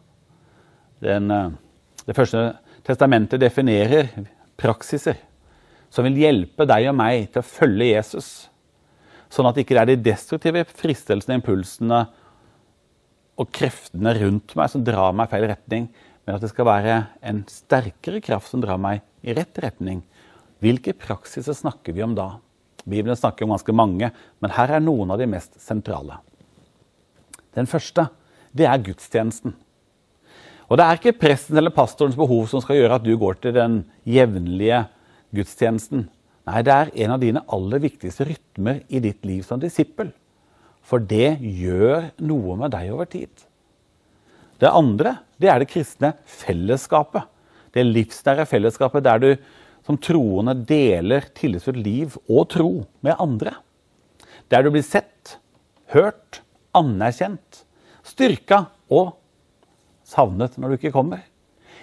Den, 1.02 1.30
eh, 1.30 1.50
det 2.06 2.16
første 2.16 2.56
testamentet 2.86 3.40
definerer 3.40 4.08
praksiser 4.56 5.18
som 5.90 6.06
vil 6.06 6.18
hjelpe 6.20 6.66
deg 6.68 6.88
og 6.90 6.96
meg 6.98 7.30
til 7.32 7.42
å 7.42 7.48
følge 7.48 7.92
Jesus. 7.92 8.28
Sånn 9.32 9.48
at 9.48 9.56
det 9.56 9.66
ikke 9.66 9.78
er 9.80 9.90
de 9.90 9.98
destruktive 10.00 10.64
fristelsene, 10.68 11.38
impulsene 11.40 12.06
og 13.36 13.50
kreftene 13.52 14.14
rundt 14.16 14.54
meg 14.56 14.70
som 14.72 14.84
drar 14.84 15.14
meg 15.16 15.28
i 15.28 15.34
feil 15.34 15.48
retning, 15.50 15.88
men 16.24 16.36
at 16.36 16.42
det 16.42 16.50
skal 16.52 16.68
være 16.68 16.96
en 17.26 17.42
sterkere 17.50 18.22
kraft 18.24 18.50
som 18.50 18.62
drar 18.62 18.80
meg 18.80 19.02
i 19.26 19.34
rett 19.36 19.58
retning. 19.62 20.02
Hvilke 20.62 20.94
praksiser 20.96 21.54
snakker 21.56 21.94
vi 21.94 22.04
om 22.06 22.14
da? 22.16 22.36
Bibelen 22.86 23.18
snakker 23.18 23.44
om 23.44 23.54
ganske 23.54 23.74
mange, 23.74 24.10
men 24.40 24.54
her 24.54 24.76
er 24.76 24.82
noen 24.84 25.10
av 25.10 25.18
de 25.20 25.28
mest 25.30 25.58
sentrale. 25.62 26.20
Den 27.56 27.68
første 27.68 28.06
det 28.56 28.68
er 28.68 28.82
gudstjenesten. 28.82 29.54
Og 30.66 30.78
Det 30.78 30.84
er 30.84 30.98
ikke 30.98 31.18
presten 31.20 31.58
eller 31.58 31.74
pastorens 31.74 32.18
behov 32.18 32.48
som 32.50 32.62
skal 32.62 32.80
gjøre 32.80 32.98
at 32.98 33.04
du 33.04 33.12
går 33.18 33.38
til 33.42 33.54
den 33.54 33.82
jevnlige 34.08 34.86
gudstjenesten. 35.34 36.08
Nei, 36.46 36.62
det 36.62 36.72
er 36.74 36.90
en 37.04 37.14
av 37.14 37.22
dine 37.22 37.42
aller 37.54 37.82
viktigste 37.82 38.26
rytmer 38.26 38.80
i 38.88 39.02
ditt 39.02 39.24
liv 39.26 39.44
som 39.46 39.60
disippel. 39.62 40.10
For 40.86 41.02
det 41.02 41.38
gjør 41.42 42.10
noe 42.22 42.56
med 42.58 42.74
deg 42.74 42.90
over 42.94 43.08
tid. 43.10 43.30
Det 44.58 44.70
andre 44.70 45.18
det 45.42 45.50
er 45.52 45.60
det 45.60 45.70
kristne 45.70 46.14
fellesskapet. 46.24 47.26
Det 47.74 47.84
livsnære 47.84 48.46
fellesskapet 48.48 49.04
der 49.04 49.22
du 49.22 49.30
som 49.86 49.98
troende 50.02 50.56
deler 50.66 51.28
tillitsfullt 51.36 51.78
liv 51.78 52.16
og 52.26 52.48
tro 52.56 52.70
med 53.06 53.14
andre. 53.22 53.54
Der 54.50 54.64
du 54.66 54.72
blir 54.74 54.84
sett, 54.86 55.38
hørt, 55.94 56.42
anerkjent, 56.76 57.62
styrka 58.06 58.66
og 58.90 59.14
savnet 60.06 60.58
når 60.58 60.74
du 60.74 60.78
ikke 60.80 60.94
kommer. 60.94 61.22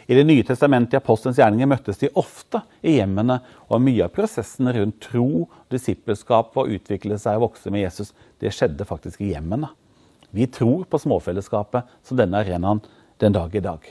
I 0.04 0.18
Det 0.20 0.26
nye 0.28 0.44
testamentet 0.44 0.98
i 0.98 1.00
apostelens 1.00 1.40
gjerninger 1.40 1.70
møttes 1.70 2.02
de 2.02 2.12
ofte 2.20 2.60
i 2.84 2.98
hjemmene, 2.98 3.40
og 3.72 3.80
mye 3.80 4.04
av 4.04 4.12
prosessen 4.12 4.68
rundt 4.76 5.00
tro, 5.06 5.48
disippelskap 5.72 6.58
og 6.60 6.76
utvikle 6.76 7.16
seg 7.20 7.40
og 7.40 7.48
vokse 7.48 7.72
med 7.72 7.86
Jesus, 7.86 8.12
det 8.44 8.52
skjedde 8.52 8.88
faktisk 8.88 9.24
i 9.24 9.32
hjemmene. 9.32 9.72
Vi 10.36 10.50
tror 10.52 10.84
på 10.90 11.00
småfellesskapet 11.00 11.88
som 12.04 12.20
denne 12.20 12.42
arenaen 12.44 12.84
den 13.24 13.36
dag 13.36 13.56
i 13.56 13.64
dag. 13.64 13.86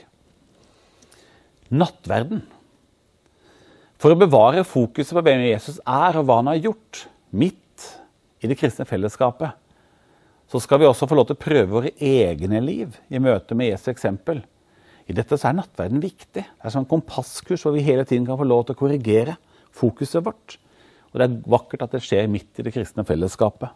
Nattverden 1.73 2.43
for 4.03 4.11
å 4.11 4.19
bevare 4.19 4.65
fokuset 4.67 5.15
på 5.15 5.21
hvem 5.23 5.45
Jesus 5.47 5.77
er 5.87 6.17
og 6.19 6.25
hva 6.27 6.41
han 6.41 6.49
har 6.51 6.59
gjort, 6.59 7.05
midt 7.31 7.85
i 8.43 8.49
det 8.51 8.57
kristne 8.59 8.83
fellesskapet, 8.83 9.55
så 10.51 10.59
skal 10.59 10.81
vi 10.81 10.89
også 10.89 11.07
få 11.07 11.15
lov 11.15 11.29
til 11.29 11.37
å 11.37 11.43
prøve 11.45 11.71
våre 11.71 11.93
egne 12.03 12.59
liv 12.61 12.97
i 13.07 13.21
møte 13.23 13.55
med 13.55 13.71
Jesu 13.71 13.87
eksempel. 13.93 14.41
I 15.07 15.15
dette 15.15 15.37
så 15.39 15.47
er 15.49 15.55
nattverden 15.55 16.03
viktig. 16.03 16.43
Det 16.43 16.67
er 16.67 16.75
en 16.77 16.89
kompasskurs 16.89 17.63
hvor 17.63 17.75
vi 17.77 17.85
hele 17.85 18.03
tiden 18.07 18.27
kan 18.27 18.39
få 18.39 18.47
lov 18.47 18.65
til 18.67 18.75
å 18.75 18.81
korrigere 18.81 19.37
fokuset 19.73 20.27
vårt. 20.27 20.57
Og 21.13 21.21
det 21.21 21.29
er 21.29 21.39
vakkert 21.55 21.85
at 21.87 21.95
det 21.95 22.03
skjer 22.03 22.27
midt 22.31 22.59
i 22.59 22.65
det 22.67 22.73
kristne 22.75 23.05
fellesskapet. 23.07 23.71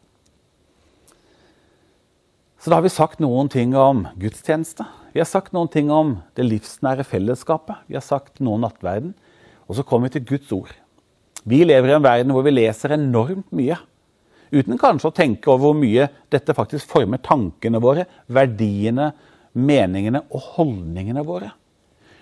Så 2.59 2.71
da 2.71 2.81
har 2.81 2.83
vi 2.83 2.91
sagt 2.91 3.23
noen 3.23 3.47
ting 3.53 3.77
om 3.79 4.03
gudstjeneste. 4.19 4.83
Vi 5.15 5.23
har 5.23 5.29
sagt 5.29 5.55
noen 5.55 5.71
ting 5.71 5.87
om 5.93 6.17
det 6.35 6.45
livsnære 6.49 7.07
fellesskapet. 7.07 7.79
Vi 7.87 7.95
har 7.95 8.03
sagt 8.03 8.41
noe 8.43 8.59
om 8.59 8.67
nattverden. 8.67 9.15
Og 9.67 9.77
så 9.77 9.85
kommer 9.87 10.07
vi 10.07 10.17
til 10.17 10.27
Guds 10.33 10.51
ord. 10.55 10.73
Vi 11.47 11.61
lever 11.63 11.91
i 11.91 11.95
en 11.97 12.03
verden 12.03 12.33
hvor 12.35 12.45
vi 12.45 12.55
leser 12.55 12.95
enormt 12.95 13.51
mye. 13.55 13.77
Uten 14.51 14.79
kanskje 14.79 15.11
å 15.11 15.15
tenke 15.15 15.51
over 15.51 15.69
hvor 15.69 15.77
mye 15.79 16.07
dette 16.31 16.55
faktisk 16.55 16.87
former 16.91 17.19
tankene 17.23 17.81
våre, 17.83 18.07
verdiene, 18.31 19.11
meningene 19.57 20.23
og 20.31 20.53
holdningene 20.55 21.23
våre. 21.27 21.51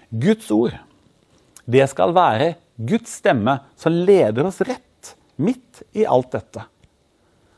Guds 0.09 0.49
ord, 0.53 0.75
det 1.65 1.85
skal 1.91 2.13
være 2.15 2.55
Guds 2.75 3.17
stemme 3.21 3.59
som 3.79 3.93
leder 3.93 4.45
oss 4.47 4.61
rett 4.65 5.15
midt 5.41 5.83
i 5.97 6.05
alt 6.07 6.33
dette. 6.35 6.65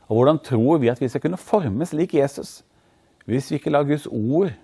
Og 0.08 0.20
hvordan 0.20 0.40
tror 0.44 0.80
vi 0.82 0.90
at 0.92 1.00
vi 1.00 1.08
skal 1.10 1.22
kunne 1.24 1.40
formes 1.40 1.92
lik 1.96 2.16
Jesus 2.16 2.62
hvis 3.28 3.50
vi 3.50 3.58
ikke 3.58 3.68
lar 3.74 3.84
Guds 3.84 4.06
ord, 4.08 4.54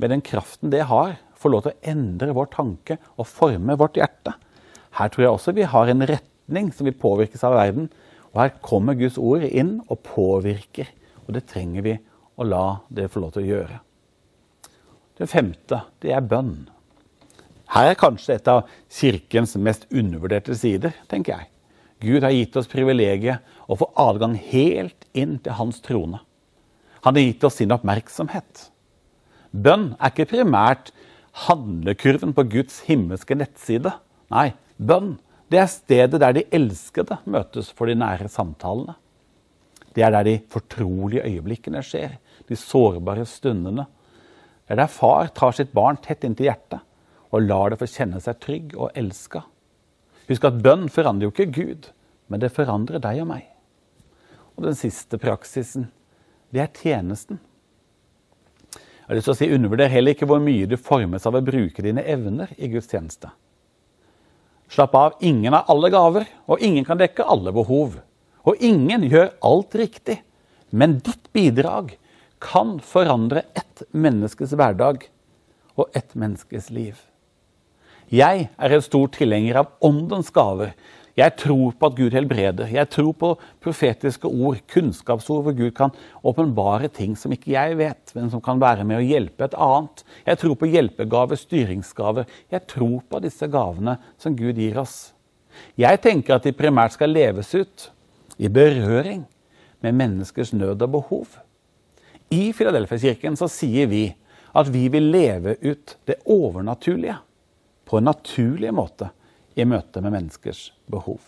med 0.00 0.08
den 0.08 0.22
kraften 0.24 0.70
det 0.72 0.86
har, 0.88 1.18
få 1.38 1.52
lov 1.52 1.64
til 1.64 1.74
å 1.74 1.90
endre 1.92 2.34
vår 2.36 2.50
tanke 2.54 2.98
og 3.16 3.28
forme 3.30 3.76
vårt 3.78 3.98
hjerte. 3.98 4.34
Her 4.98 5.10
tror 5.12 5.24
jeg 5.24 5.34
også 5.34 5.54
vi 5.56 5.66
har 5.70 5.90
en 5.90 6.06
retning 6.10 6.70
som 6.74 6.88
vil 6.88 6.98
påvirkes 6.98 7.44
av 7.46 7.56
verden. 7.58 7.90
Og 8.32 8.42
her 8.42 8.54
kommer 8.64 8.98
Guds 8.98 9.18
ord 9.20 9.44
inn 9.46 9.78
og 9.86 10.02
påvirker. 10.06 10.90
Og 11.26 11.34
det 11.36 11.46
trenger 11.50 11.84
vi 11.86 11.94
å 12.38 12.46
la 12.46 12.80
det 12.94 13.08
få 13.12 13.22
lov 13.22 13.34
til 13.36 13.44
å 13.44 13.52
gjøre. 13.52 13.78
Det 15.18 15.26
femte, 15.30 15.82
det 16.02 16.12
er 16.14 16.26
bønn. 16.26 16.68
Her 17.74 17.90
er 17.90 18.00
kanskje 18.00 18.38
et 18.38 18.48
av 18.48 18.68
kirkens 18.88 19.56
mest 19.60 19.88
undervurderte 19.90 20.54
sider, 20.56 20.94
tenker 21.10 21.34
jeg. 21.34 21.50
Gud 22.00 22.22
har 22.22 22.32
gitt 22.32 22.56
oss 22.56 22.70
privilegiet 22.70 23.42
å 23.66 23.76
få 23.76 23.90
adgang 23.98 24.36
helt 24.38 25.08
inn 25.18 25.36
til 25.42 25.58
hans 25.58 25.82
trone. 25.84 26.20
Han 27.02 27.18
har 27.18 27.26
gitt 27.26 27.44
oss 27.44 27.58
sin 27.58 27.74
oppmerksomhet. 27.74 28.68
Bønn 29.50 29.90
er 29.98 30.12
ikke 30.12 30.30
primært 30.30 30.92
handlekurven 31.46 32.34
på 32.34 32.44
Guds 32.50 32.82
himmelske 32.88 33.36
nettside. 33.38 33.92
Nei, 34.32 34.50
bønn 34.76 35.16
det 35.48 35.60
er 35.62 35.70
stedet 35.72 36.20
der 36.20 36.34
de 36.36 36.44
elskede 36.52 37.20
møtes 37.24 37.70
for 37.72 37.88
de 37.88 37.96
nære 37.96 38.28
samtalene. 38.28 38.98
Det 39.96 40.04
er 40.04 40.12
der 40.12 40.26
de 40.26 40.34
fortrolige 40.52 41.24
øyeblikkene 41.24 41.80
skjer. 41.82 42.18
De 42.48 42.56
sårbare 42.56 43.24
stundene. 43.26 43.86
Det 44.66 44.76
er 44.76 44.82
der 44.82 44.92
far 44.92 45.32
tar 45.32 45.56
sitt 45.56 45.72
barn 45.72 45.96
tett 46.04 46.26
inntil 46.28 46.50
hjertet 46.50 46.84
og 47.32 47.44
lar 47.44 47.72
det 47.72 47.80
få 47.80 47.88
kjenne 47.88 48.20
seg 48.24 48.40
trygg 48.40 48.76
og 48.76 48.92
elska. 48.96 49.42
Husk 50.28 50.44
at 50.44 50.60
bønn 50.64 50.88
forandrer 50.92 51.28
jo 51.28 51.32
ikke 51.32 51.52
Gud, 51.56 51.88
men 52.28 52.40
det 52.40 52.52
forandrer 52.52 53.00
deg 53.00 53.22
og 53.24 53.30
meg. 53.32 53.46
Og 54.56 54.66
den 54.66 54.76
siste 54.76 55.20
praksisen, 55.20 55.88
det 56.52 56.64
er 56.64 56.72
tjenesten. 56.76 57.40
Jeg 59.08 59.14
har 59.14 59.16
lyst 59.22 59.28
til 59.30 59.32
å 59.32 59.38
si, 59.38 59.46
Undervurder 59.56 59.88
heller 59.88 60.12
ikke 60.12 60.26
hvor 60.28 60.40
mye 60.44 60.66
du 60.68 60.74
formes 60.76 61.24
av 61.24 61.38
å 61.38 61.40
bruke 61.40 61.80
dine 61.80 62.02
evner 62.04 62.50
i 62.60 62.68
Guds 62.68 62.90
tjeneste. 62.92 63.30
Slapp 64.68 64.92
av, 65.00 65.14
ingen 65.24 65.54
har 65.56 65.64
alle 65.72 65.88
gaver, 65.88 66.26
og 66.44 66.60
ingen 66.60 66.84
kan 66.84 67.00
dekke 67.00 67.24
alle 67.24 67.54
behov. 67.56 67.94
Og 68.44 68.60
ingen 68.60 69.06
gjør 69.08 69.30
alt 69.48 69.78
riktig. 69.80 70.18
Men 70.68 70.98
ditt 71.00 71.32
bidrag 71.32 71.94
kan 72.44 72.76
forandre 72.84 73.46
ett 73.56 73.86
menneskes 73.96 74.52
hverdag 74.52 75.08
og 75.80 75.88
ett 75.96 76.12
menneskes 76.12 76.68
liv. 76.68 77.00
Jeg 78.12 78.50
er 78.52 78.76
en 78.76 78.84
stor 78.84 79.08
tilhenger 79.16 79.62
av 79.62 79.72
åndens 79.88 80.28
gaver. 80.36 80.76
Jeg 81.18 81.34
tror 81.34 81.72
på 81.74 81.88
at 81.88 81.96
Gud 81.98 82.14
helbreder. 82.14 82.68
Jeg 82.70 82.86
tror 82.94 83.10
på 83.18 83.32
profetiske 83.64 84.28
ord, 84.28 84.60
kunnskapsord, 84.70 85.42
hvor 85.48 85.56
Gud 85.56 85.72
kan 85.74 85.90
åpenbare 86.22 86.86
ting 86.94 87.16
som 87.18 87.32
ikke 87.34 87.56
jeg 87.56 87.78
vet, 87.80 88.12
men 88.14 88.30
som 88.30 88.42
kan 88.44 88.60
være 88.62 88.86
med 88.86 89.00
å 89.00 89.06
hjelpe 89.06 89.48
et 89.48 89.56
annet. 89.58 90.04
Jeg 90.28 90.38
tror 90.38 90.54
på 90.60 90.68
hjelpegaver, 90.70 91.40
styringsgaver. 91.40 92.28
Jeg 92.54 92.62
tror 92.70 93.00
på 93.10 93.22
disse 93.24 93.50
gavene 93.50 93.96
som 94.20 94.36
Gud 94.38 94.62
gir 94.62 94.78
oss. 94.78 95.10
Jeg 95.74 95.98
tenker 96.04 96.36
at 96.36 96.46
de 96.46 96.54
primært 96.54 96.94
skal 96.94 97.10
leves 97.10 97.50
ut 97.56 97.90
i 98.38 98.46
berøring 98.46 99.24
med 99.82 99.98
menneskers 99.98 100.54
nød 100.54 100.86
og 100.86 100.94
behov. 101.00 101.34
I 102.30 102.52
Filadelfia-kirken 102.54 103.34
så 103.40 103.50
sier 103.50 103.90
vi 103.90 104.04
at 104.54 104.70
vi 104.70 104.86
vil 104.92 105.10
leve 105.10 105.58
ut 105.66 105.98
det 106.06 106.20
overnaturlige 106.30 107.18
på 107.88 107.98
en 107.98 108.12
naturlig 108.12 108.70
måte 108.74 109.10
i 109.58 109.66
møte 109.66 110.02
med 110.04 110.14
menneskers 110.14 110.68
behov. 110.90 111.20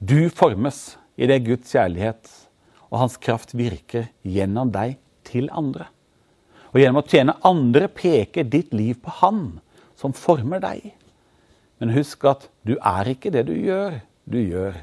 Du 0.00 0.30
formes 0.32 0.96
i 1.20 1.28
det 1.28 1.42
Guds 1.46 1.70
kjærlighet 1.70 2.30
og 2.90 3.02
hans 3.04 3.16
kraft 3.22 3.54
virker 3.54 4.08
gjennom 4.26 4.72
deg 4.74 4.96
til 5.28 5.50
andre. 5.54 5.86
Og 6.70 6.80
gjennom 6.80 7.02
å 7.02 7.06
tjene 7.06 7.38
andre 7.46 7.88
peker 7.92 8.46
ditt 8.46 8.74
liv 8.74 8.98
på 9.02 9.12
Han 9.20 9.60
som 9.98 10.14
former 10.16 10.62
deg. 10.62 10.92
Men 11.80 11.94
husk 11.94 12.24
at 12.28 12.48
du 12.66 12.76
er 12.76 13.10
ikke 13.12 13.32
det 13.34 13.46
du 13.48 13.54
gjør, 13.56 14.00
du 14.24 14.38
gjør 14.40 14.78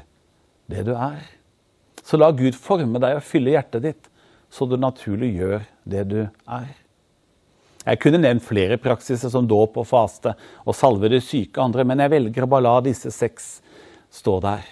det 0.70 0.84
du 0.88 0.94
er. 0.94 1.24
Så 2.04 2.20
la 2.20 2.30
Gud 2.32 2.56
forme 2.56 3.00
deg 3.02 3.18
og 3.18 3.26
fylle 3.26 3.52
hjertet 3.52 3.84
ditt, 3.84 4.08
så 4.48 4.64
du 4.68 4.78
naturlig 4.80 5.34
gjør 5.36 5.66
det 5.88 6.04
du 6.08 6.20
er. 6.24 6.70
Jeg 7.88 8.00
kunne 8.02 8.20
nevnt 8.20 8.44
flere 8.44 8.76
praksiser 8.80 9.32
som 9.32 9.46
dåp 9.48 9.78
og 9.80 9.86
faste 9.88 10.34
og 10.66 10.76
salve 10.76 11.08
de 11.08 11.22
syke 11.24 11.62
andre, 11.62 11.86
men 11.88 12.02
jeg 12.04 12.12
velger 12.12 12.44
å 12.44 12.50
bare 12.50 12.66
la 12.66 12.74
disse 12.84 13.12
seks 13.14 13.58
stå 14.12 14.36
der. 14.44 14.66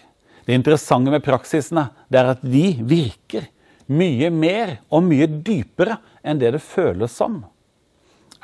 Det 0.45 0.55
interessante 0.55 1.11
med 1.11 1.25
praksisene 1.25 1.89
det 2.13 2.21
er 2.21 2.33
at 2.35 2.45
de 2.45 2.67
virker 2.85 3.49
mye 3.87 4.29
mer 4.35 4.77
og 4.93 5.07
mye 5.07 5.27
dypere 5.27 5.97
enn 6.27 6.39
det 6.43 6.53
det 6.59 6.63
føles 6.63 7.15
som. 7.17 7.41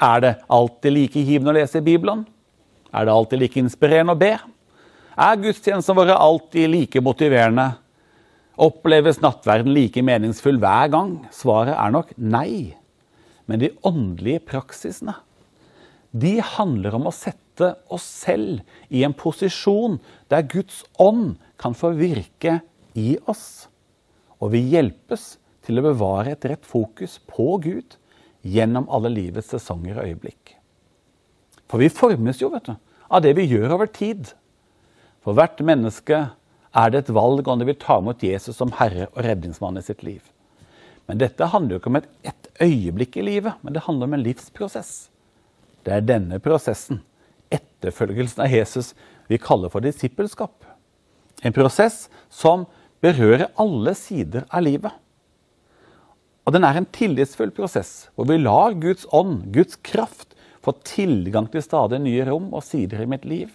Er 0.02 0.24
det 0.24 0.32
alltid 0.50 0.96
like 0.96 1.20
givende 1.20 1.52
å 1.52 1.58
lese 1.60 1.84
Bibelen? 1.84 2.24
Er 2.92 3.06
det 3.06 3.14
alltid 3.14 3.44
like 3.44 3.60
inspirerende 3.60 4.16
å 4.16 4.18
be? 4.18 4.34
Er 5.12 5.40
gudstjenestene 5.40 5.98
våre 6.00 6.16
alltid 6.16 6.70
like 6.72 7.02
motiverende? 7.04 7.74
Oppleves 8.62 9.20
nattverden 9.22 9.72
like 9.76 10.02
meningsfull 10.04 10.58
hver 10.60 10.88
gang? 10.92 11.18
Svaret 11.34 11.76
er 11.76 11.92
nok 11.92 12.16
nei. 12.16 12.72
Men 13.50 13.62
de 13.62 13.72
åndelige 13.86 14.44
praksisene 14.52 15.16
de 16.12 16.36
handler 16.44 16.92
om 16.98 17.08
å 17.08 17.14
sette 17.14 17.72
oss 17.92 18.04
selv 18.04 18.60
i 18.92 19.00
en 19.06 19.14
posisjon 19.16 19.96
der 20.32 20.44
Guds 20.44 20.82
ånd 21.00 21.38
kan 21.60 21.76
få 21.76 21.94
virke 21.96 22.58
i 22.98 23.14
oss. 23.30 23.66
Og 24.42 24.52
vi 24.52 24.60
hjelpes 24.74 25.36
til 25.64 25.80
å 25.80 25.86
bevare 25.86 26.34
et 26.34 26.44
rett 26.50 26.66
fokus 26.68 27.16
på 27.30 27.56
Gud 27.64 27.96
gjennom 28.42 28.88
alle 28.92 29.12
livets 29.12 29.52
sesonger 29.54 30.00
og 30.00 30.10
øyeblikk. 30.10 30.56
For 31.70 31.80
vi 31.80 31.88
formes 31.92 32.42
jo 32.42 32.50
vet 32.52 32.68
du, 32.68 32.74
av 33.08 33.24
det 33.24 33.32
vi 33.38 33.48
gjør 33.48 33.78
over 33.78 33.88
tid. 33.88 34.34
For 35.24 35.36
hvert 35.38 35.62
menneske 35.64 36.26
er 36.72 36.92
det 36.92 37.04
et 37.04 37.14
valg 37.14 37.48
om 37.48 37.60
det 37.60 37.68
vil 37.68 37.80
ta 37.80 37.98
imot 38.02 38.24
Jesus 38.24 38.58
som 38.58 38.72
herre 38.76 39.08
og 39.12 39.22
redningsmann 39.24 39.78
i 39.80 39.84
sitt 39.86 40.04
liv. 40.04 40.20
Men 41.12 41.20
dette 41.20 41.44
handler 41.44 41.74
jo 41.74 41.78
ikke 41.82 41.90
om 41.90 41.96
et, 41.98 42.06
et 42.24 42.46
øyeblikk 42.64 43.18
i 43.20 43.22
livet, 43.26 43.58
men 43.60 43.74
det 43.74 43.82
handler 43.84 44.08
om 44.08 44.14
en 44.16 44.22
livsprosess. 44.24 45.10
Det 45.84 45.92
er 45.92 46.06
denne 46.08 46.38
prosessen, 46.40 47.02
etterfølgelsen 47.52 48.40
av 48.40 48.48
Jesus, 48.48 48.94
vi 49.28 49.36
kaller 49.36 49.68
for 49.68 49.84
disippelskap. 49.84 50.64
En 51.44 51.52
prosess 51.52 52.06
som 52.32 52.64
berører 53.04 53.50
alle 53.60 53.92
sider 53.98 54.46
av 54.48 54.64
livet. 54.64 54.96
Og 56.48 56.56
den 56.56 56.64
er 56.64 56.80
en 56.80 56.88
tillitsfull 56.96 57.52
prosess, 57.52 58.08
hvor 58.16 58.30
vi 58.32 58.40
lar 58.40 58.72
Guds 58.80 59.04
ånd, 59.12 59.50
Guds 59.52 59.76
kraft, 59.84 60.32
få 60.64 60.72
tilgang 60.80 61.52
til 61.52 61.66
stadig 61.68 62.00
nye 62.06 62.24
rom 62.30 62.48
og 62.56 62.64
sider 62.64 63.04
i 63.04 63.10
mitt 63.12 63.28
liv. 63.28 63.52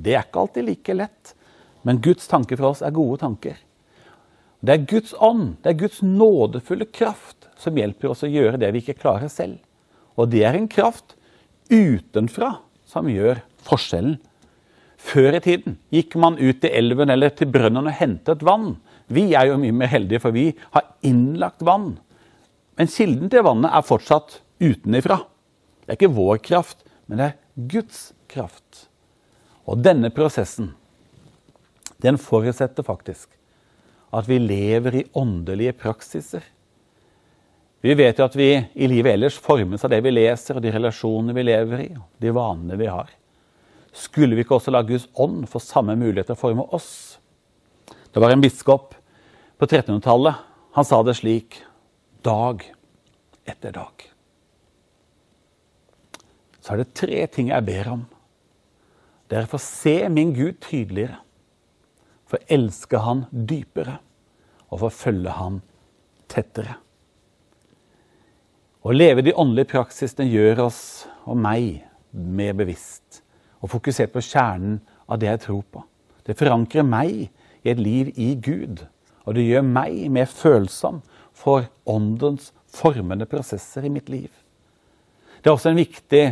Det 0.00 0.16
er 0.16 0.24
ikke 0.24 0.46
alltid 0.46 0.70
like 0.72 0.96
lett, 0.96 1.36
men 1.84 2.00
Guds 2.00 2.24
tanker 2.32 2.56
for 2.56 2.72
oss 2.72 2.80
er 2.80 2.96
gode 2.96 3.20
tanker. 3.20 3.60
Det 4.64 4.72
er 4.72 4.86
Guds 4.88 5.12
ånd, 5.20 5.56
det 5.62 5.72
er 5.72 5.80
Guds 5.84 6.00
nådefulle 6.02 6.88
kraft 6.88 7.48
som 7.60 7.76
hjelper 7.76 8.12
oss 8.12 8.24
å 8.24 8.30
gjøre 8.30 8.60
det 8.60 8.70
vi 8.74 8.82
ikke 8.82 8.98
klarer 9.02 9.30
selv. 9.32 9.58
Og 10.16 10.30
det 10.32 10.42
er 10.48 10.56
en 10.56 10.68
kraft 10.70 11.16
utenfra 11.68 12.56
som 12.88 13.10
gjør 13.10 13.42
forskjellen. 13.66 14.16
Før 14.96 15.36
i 15.36 15.42
tiden 15.44 15.76
gikk 15.92 16.16
man 16.18 16.38
ut 16.40 16.62
til 16.62 16.72
elven 16.72 17.12
eller 17.12 17.34
til 17.36 17.50
brønnen 17.52 17.86
og 17.86 17.98
hentet 17.98 18.42
vann. 18.46 18.74
Vi 19.12 19.28
er 19.36 19.50
jo 19.50 19.60
mye 19.60 19.76
mer 19.76 19.92
heldige, 19.92 20.22
for 20.24 20.34
vi 20.34 20.48
har 20.74 20.88
innlagt 21.06 21.62
vann. 21.66 21.94
Men 22.76 22.90
kilden 22.90 23.30
til 23.32 23.44
vannet 23.46 23.72
er 23.76 23.86
fortsatt 23.86 24.40
utenifra. 24.60 25.20
Det 25.84 25.94
er 25.94 26.00
ikke 26.00 26.16
vår 26.16 26.40
kraft, 26.42 26.82
men 27.06 27.20
det 27.20 27.28
er 27.28 27.68
Guds 27.70 28.00
kraft. 28.32 28.86
Og 29.66 29.78
denne 29.84 30.10
prosessen, 30.14 30.72
den 32.02 32.18
forutsetter 32.20 32.86
faktisk 32.86 33.30
at 34.14 34.28
vi 34.28 34.38
lever 34.38 35.00
i 35.00 35.04
åndelige 35.18 35.74
praksiser. 35.80 36.44
Vi 37.80 37.94
vet 37.94 38.18
jo 38.18 38.26
at 38.26 38.36
vi 38.38 38.50
i 38.56 38.88
livet 38.90 39.14
ellers 39.14 39.36
formes 39.38 39.84
av 39.84 39.92
det 39.92 40.00
vi 40.02 40.14
leser, 40.14 40.56
og 40.56 40.64
de 40.64 40.72
relasjonene 40.74 41.34
vi 41.36 41.44
lever 41.46 41.84
i, 41.84 41.90
og 41.98 42.22
de 42.22 42.34
vanene 42.34 42.78
vi 42.80 42.88
har. 42.90 43.10
Skulle 43.96 44.36
vi 44.36 44.44
ikke 44.44 44.58
også 44.58 44.72
la 44.74 44.82
Guds 44.84 45.06
ånd 45.14 45.46
få 45.48 45.60
samme 45.62 45.96
mulighet 45.98 46.30
til 46.30 46.36
å 46.36 46.40
forme 46.40 46.66
oss? 46.76 47.18
Det 48.12 48.22
var 48.22 48.32
en 48.32 48.42
biskop 48.42 48.94
på 49.60 49.68
1300-tallet. 49.68 50.42
Han 50.76 50.88
sa 50.88 51.02
det 51.04 51.16
slik 51.18 51.60
dag 52.24 52.64
etter 53.48 53.74
dag. 53.76 54.04
Så 56.60 56.74
er 56.74 56.82
det 56.82 56.96
tre 56.98 57.22
ting 57.30 57.52
jeg 57.52 57.64
ber 57.68 57.92
om. 57.92 58.02
Det 59.30 59.38
er 59.38 59.46
å 59.46 59.52
få 59.52 59.60
se 59.62 59.94
min 60.12 60.32
Gud 60.34 60.58
tydeligere, 60.64 61.20
for 62.26 62.38
å 62.40 62.48
elske 62.58 63.00
Han 63.02 63.24
dypere 63.30 64.00
og 64.68 64.80
for 64.80 64.88
å 64.88 64.94
følge 64.94 65.34
han 65.36 65.60
tettere. 66.30 66.76
Å 68.86 68.94
leve 68.94 69.24
de 69.26 69.34
åndelige 69.34 69.72
praksisene 69.72 70.28
gjør 70.30 70.66
oss 70.68 70.80
og 71.26 71.38
meg 71.42 71.84
mer 72.12 72.54
bevisst 72.58 73.22
og 73.62 73.72
fokusert 73.72 74.12
på 74.14 74.22
kjernen 74.22 74.78
av 75.06 75.18
det 75.22 75.30
jeg 75.30 75.42
tror 75.46 75.62
på. 75.70 75.82
Det 76.26 76.36
forankrer 76.38 76.86
meg 76.86 77.28
i 77.66 77.70
et 77.70 77.80
liv 77.80 78.12
i 78.14 78.34
Gud, 78.38 78.82
og 79.26 79.34
det 79.34 79.46
gjør 79.46 79.66
meg 79.66 80.06
mer 80.14 80.30
følsom 80.30 81.00
for 81.36 81.66
åndens 81.88 82.52
formende 82.70 83.26
prosesser 83.30 83.86
i 83.86 83.92
mitt 83.92 84.10
liv. 84.12 84.30
Det 85.40 85.50
er 85.50 85.54
også 85.54 85.72
en 85.72 85.80
viktig 85.80 86.24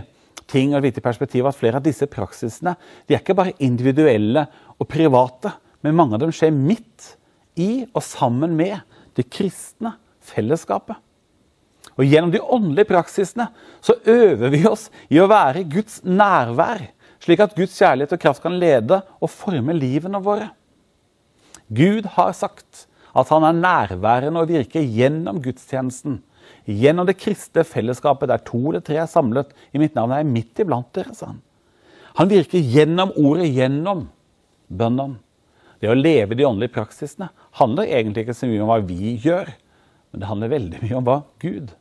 ting 0.50 0.74
og 0.74 0.80
et 0.80 0.90
viktig 0.90 1.02
perspektiv 1.04 1.46
at 1.48 1.58
flere 1.58 1.80
av 1.80 1.86
disse 1.86 2.06
praksisene 2.10 2.74
de 3.06 3.14
er 3.14 3.22
ikke 3.22 3.36
bare 3.38 3.56
individuelle 3.64 4.46
og 4.78 4.88
private, 4.90 5.54
men 5.84 5.96
mange 5.96 6.16
av 6.16 6.24
dem 6.24 6.32
skjer 6.34 6.54
midt 6.54 7.14
i 7.60 7.84
og 7.92 8.02
sammen 8.02 8.56
med 8.56 8.80
det 9.14 9.28
kristne 9.30 9.94
fellesskapet. 10.24 10.96
Og 11.94 12.08
Gjennom 12.08 12.32
de 12.32 12.40
åndelige 12.42 12.88
praksisene 12.90 13.50
så 13.84 13.94
øver 14.08 14.50
vi 14.50 14.64
oss 14.66 14.88
i 15.12 15.20
å 15.22 15.28
være 15.30 15.66
Guds 15.70 16.00
nærvær, 16.02 16.88
slik 17.22 17.44
at 17.44 17.54
Guds 17.56 17.76
kjærlighet 17.78 18.16
og 18.16 18.22
kraft 18.24 18.42
kan 18.42 18.56
lede 18.58 18.98
og 19.20 19.30
forme 19.30 19.76
livene 19.76 20.18
våre. 20.24 20.50
Gud 21.72 22.08
har 22.16 22.34
sagt 22.36 22.86
at 23.14 23.30
han 23.30 23.46
er 23.46 23.60
nærværende 23.60 24.42
og 24.42 24.50
virker 24.50 24.82
gjennom 24.82 25.38
gudstjenesten. 25.44 26.18
Gjennom 26.66 27.06
det 27.06 27.18
kristne 27.20 27.64
fellesskapet 27.64 28.28
der 28.32 28.42
to 28.44 28.58
eller 28.58 28.82
tre 28.84 28.98
er 29.00 29.10
samlet 29.10 29.52
i 29.72 29.80
mitt 29.80 29.94
navn, 29.96 30.12
er 30.12 30.24
jeg 30.24 30.32
midt 30.32 30.64
iblant 30.64 30.90
dere, 30.96 31.14
sa 31.14 31.30
han. 31.30 31.40
Han 32.18 32.30
virker 32.30 32.58
gjennom 32.58 33.14
ordet, 33.18 33.48
gjennom 33.54 34.06
bønnen. 34.70 35.16
Det 35.84 35.90
å 35.92 35.96
leve 35.98 36.32
de 36.32 36.46
åndelige 36.48 36.72
praksisene 36.78 37.26
handler 37.60 37.90
egentlig 37.92 38.22
ikke 38.24 38.34
så 38.38 38.46
mye 38.48 38.62
om 38.64 38.70
hva 38.70 38.78
vi 38.88 39.18
gjør, 39.20 39.50
men 40.08 40.22
det 40.22 40.28
handler 40.30 40.52
veldig 40.54 40.78
mye 40.80 40.94
om 40.96 41.04
hva 41.04 41.16
Gud 41.42 41.74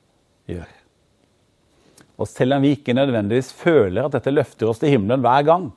gjør. 0.51 0.71
Og 2.19 2.27
selv 2.27 2.57
om 2.57 2.65
vi 2.65 2.73
ikke 2.75 2.97
nødvendigvis 2.97 3.53
føler 3.55 4.03
at 4.03 4.17
dette 4.17 4.33
løfter 4.33 4.67
oss 4.67 4.81
til 4.81 4.91
himmelen 4.91 5.23
hver 5.23 5.45
gang, 5.47 5.69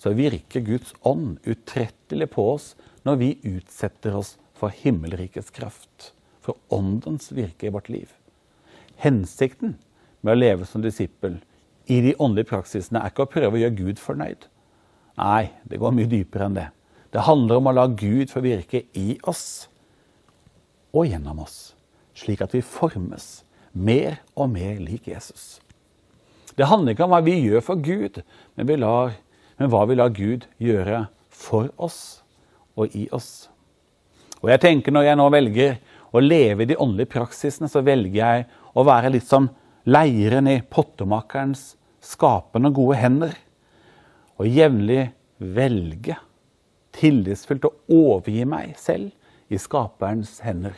så 0.00 0.14
virker 0.16 0.64
Guds 0.64 0.94
ånd 1.04 1.34
utrettelig 1.44 2.30
på 2.32 2.46
oss 2.54 2.70
når 3.04 3.18
vi 3.20 3.28
utsetter 3.52 4.16
oss 4.16 4.30
for 4.56 4.72
himmelrikets 4.72 5.52
kraft, 5.52 6.14
for 6.40 6.56
åndens 6.72 7.34
virke 7.36 7.68
i 7.68 7.74
vårt 7.74 7.90
liv. 7.92 8.08
Hensikten 9.04 9.74
med 10.24 10.32
å 10.32 10.38
leve 10.40 10.64
som 10.70 10.80
disippel 10.80 11.36
i 11.84 12.00
de 12.00 12.16
åndelige 12.16 12.48
praksisene 12.54 13.04
er 13.04 13.12
ikke 13.12 13.26
å 13.28 13.32
prøve 13.36 13.58
å 13.58 13.60
gjøre 13.60 13.76
Gud 13.76 14.00
fornøyd. 14.00 14.48
Nei, 15.20 15.52
det 15.68 15.82
går 15.84 15.92
mye 16.00 16.08
dypere 16.08 16.48
enn 16.48 16.56
det. 16.56 16.66
Det 17.14 17.22
handler 17.22 17.60
om 17.60 17.70
å 17.70 17.74
la 17.76 17.86
Gud 17.86 18.32
få 18.32 18.42
virke 18.42 18.82
i 18.98 19.14
oss 19.22 19.68
og 20.94 21.06
gjennom 21.06 21.44
oss, 21.44 21.74
slik 22.14 22.42
at 22.42 22.54
vi 22.54 22.62
formes 22.66 23.44
mer 23.70 24.18
og 24.34 24.50
mer 24.50 24.80
lik 24.82 25.06
Jesus. 25.10 25.60
Det 26.58 26.66
handler 26.70 26.94
ikke 26.94 27.06
om 27.06 27.14
hva 27.14 27.22
vi 27.22 27.36
gjør 27.38 27.62
for 27.66 27.78
Gud, 27.82 28.20
men, 28.54 28.74
lar, 28.82 29.14
men 29.58 29.70
hva 29.70 29.84
vi 29.90 29.98
lar 29.98 30.10
Gud 30.14 30.48
gjøre 30.62 31.04
for 31.30 31.70
oss 31.78 32.24
og 32.74 32.94
i 32.98 33.06
oss. 33.14 33.48
Og 34.42 34.50
jeg 34.50 34.60
tenker 34.60 34.92
Når 34.92 35.06
jeg 35.06 35.18
nå 35.18 35.30
velger 35.32 35.78
å 36.14 36.20
leve 36.22 36.62
i 36.62 36.68
de 36.68 36.78
åndelige 36.78 37.14
praksisene, 37.14 37.70
så 37.70 37.82
velger 37.82 38.18
jeg 38.18 38.44
å 38.74 38.84
være 38.86 39.14
litt 39.14 39.26
som 39.26 39.48
leiren 39.86 40.50
i 40.50 40.60
pottemakerens 40.62 41.74
skapende 42.02 42.74
gode 42.74 42.98
hender. 42.98 43.34
Og 44.38 44.50
jevnlig 44.50 45.12
velge 45.38 46.18
tillitsfullt 46.94 47.66
å 47.68 47.74
overgi 47.92 48.44
meg 48.48 48.74
selv 48.80 49.12
i 49.52 49.60
skaperens 49.60 50.38
hender. 50.44 50.76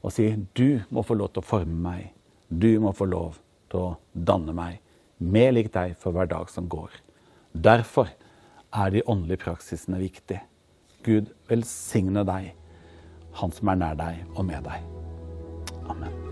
Og 0.00 0.14
si 0.14 0.30
du 0.56 0.80
må 0.90 1.04
få 1.04 1.16
lov 1.18 1.34
til 1.34 1.44
å 1.44 1.50
forme 1.50 1.76
meg. 1.84 2.12
Du 2.48 2.72
må 2.82 2.92
få 2.96 3.06
lov 3.10 3.40
til 3.70 3.90
å 3.90 3.96
danne 4.12 4.54
meg 4.56 4.80
mer 5.20 5.52
lik 5.52 5.70
deg 5.74 5.96
for 6.00 6.16
hver 6.16 6.30
dag 6.30 6.48
som 6.50 6.68
går. 6.68 6.90
Derfor 7.52 8.08
er 8.72 8.90
de 8.94 9.04
åndelige 9.06 9.44
praksisene 9.44 10.00
viktige. 10.00 10.40
Gud 11.04 11.32
velsigne 11.48 12.24
deg, 12.24 12.54
Han 13.32 13.52
som 13.54 13.68
er 13.68 13.78
nær 13.78 13.94
deg 13.94 14.24
og 14.34 14.44
med 14.44 14.66
deg. 14.66 14.82
Amen. 15.86 16.29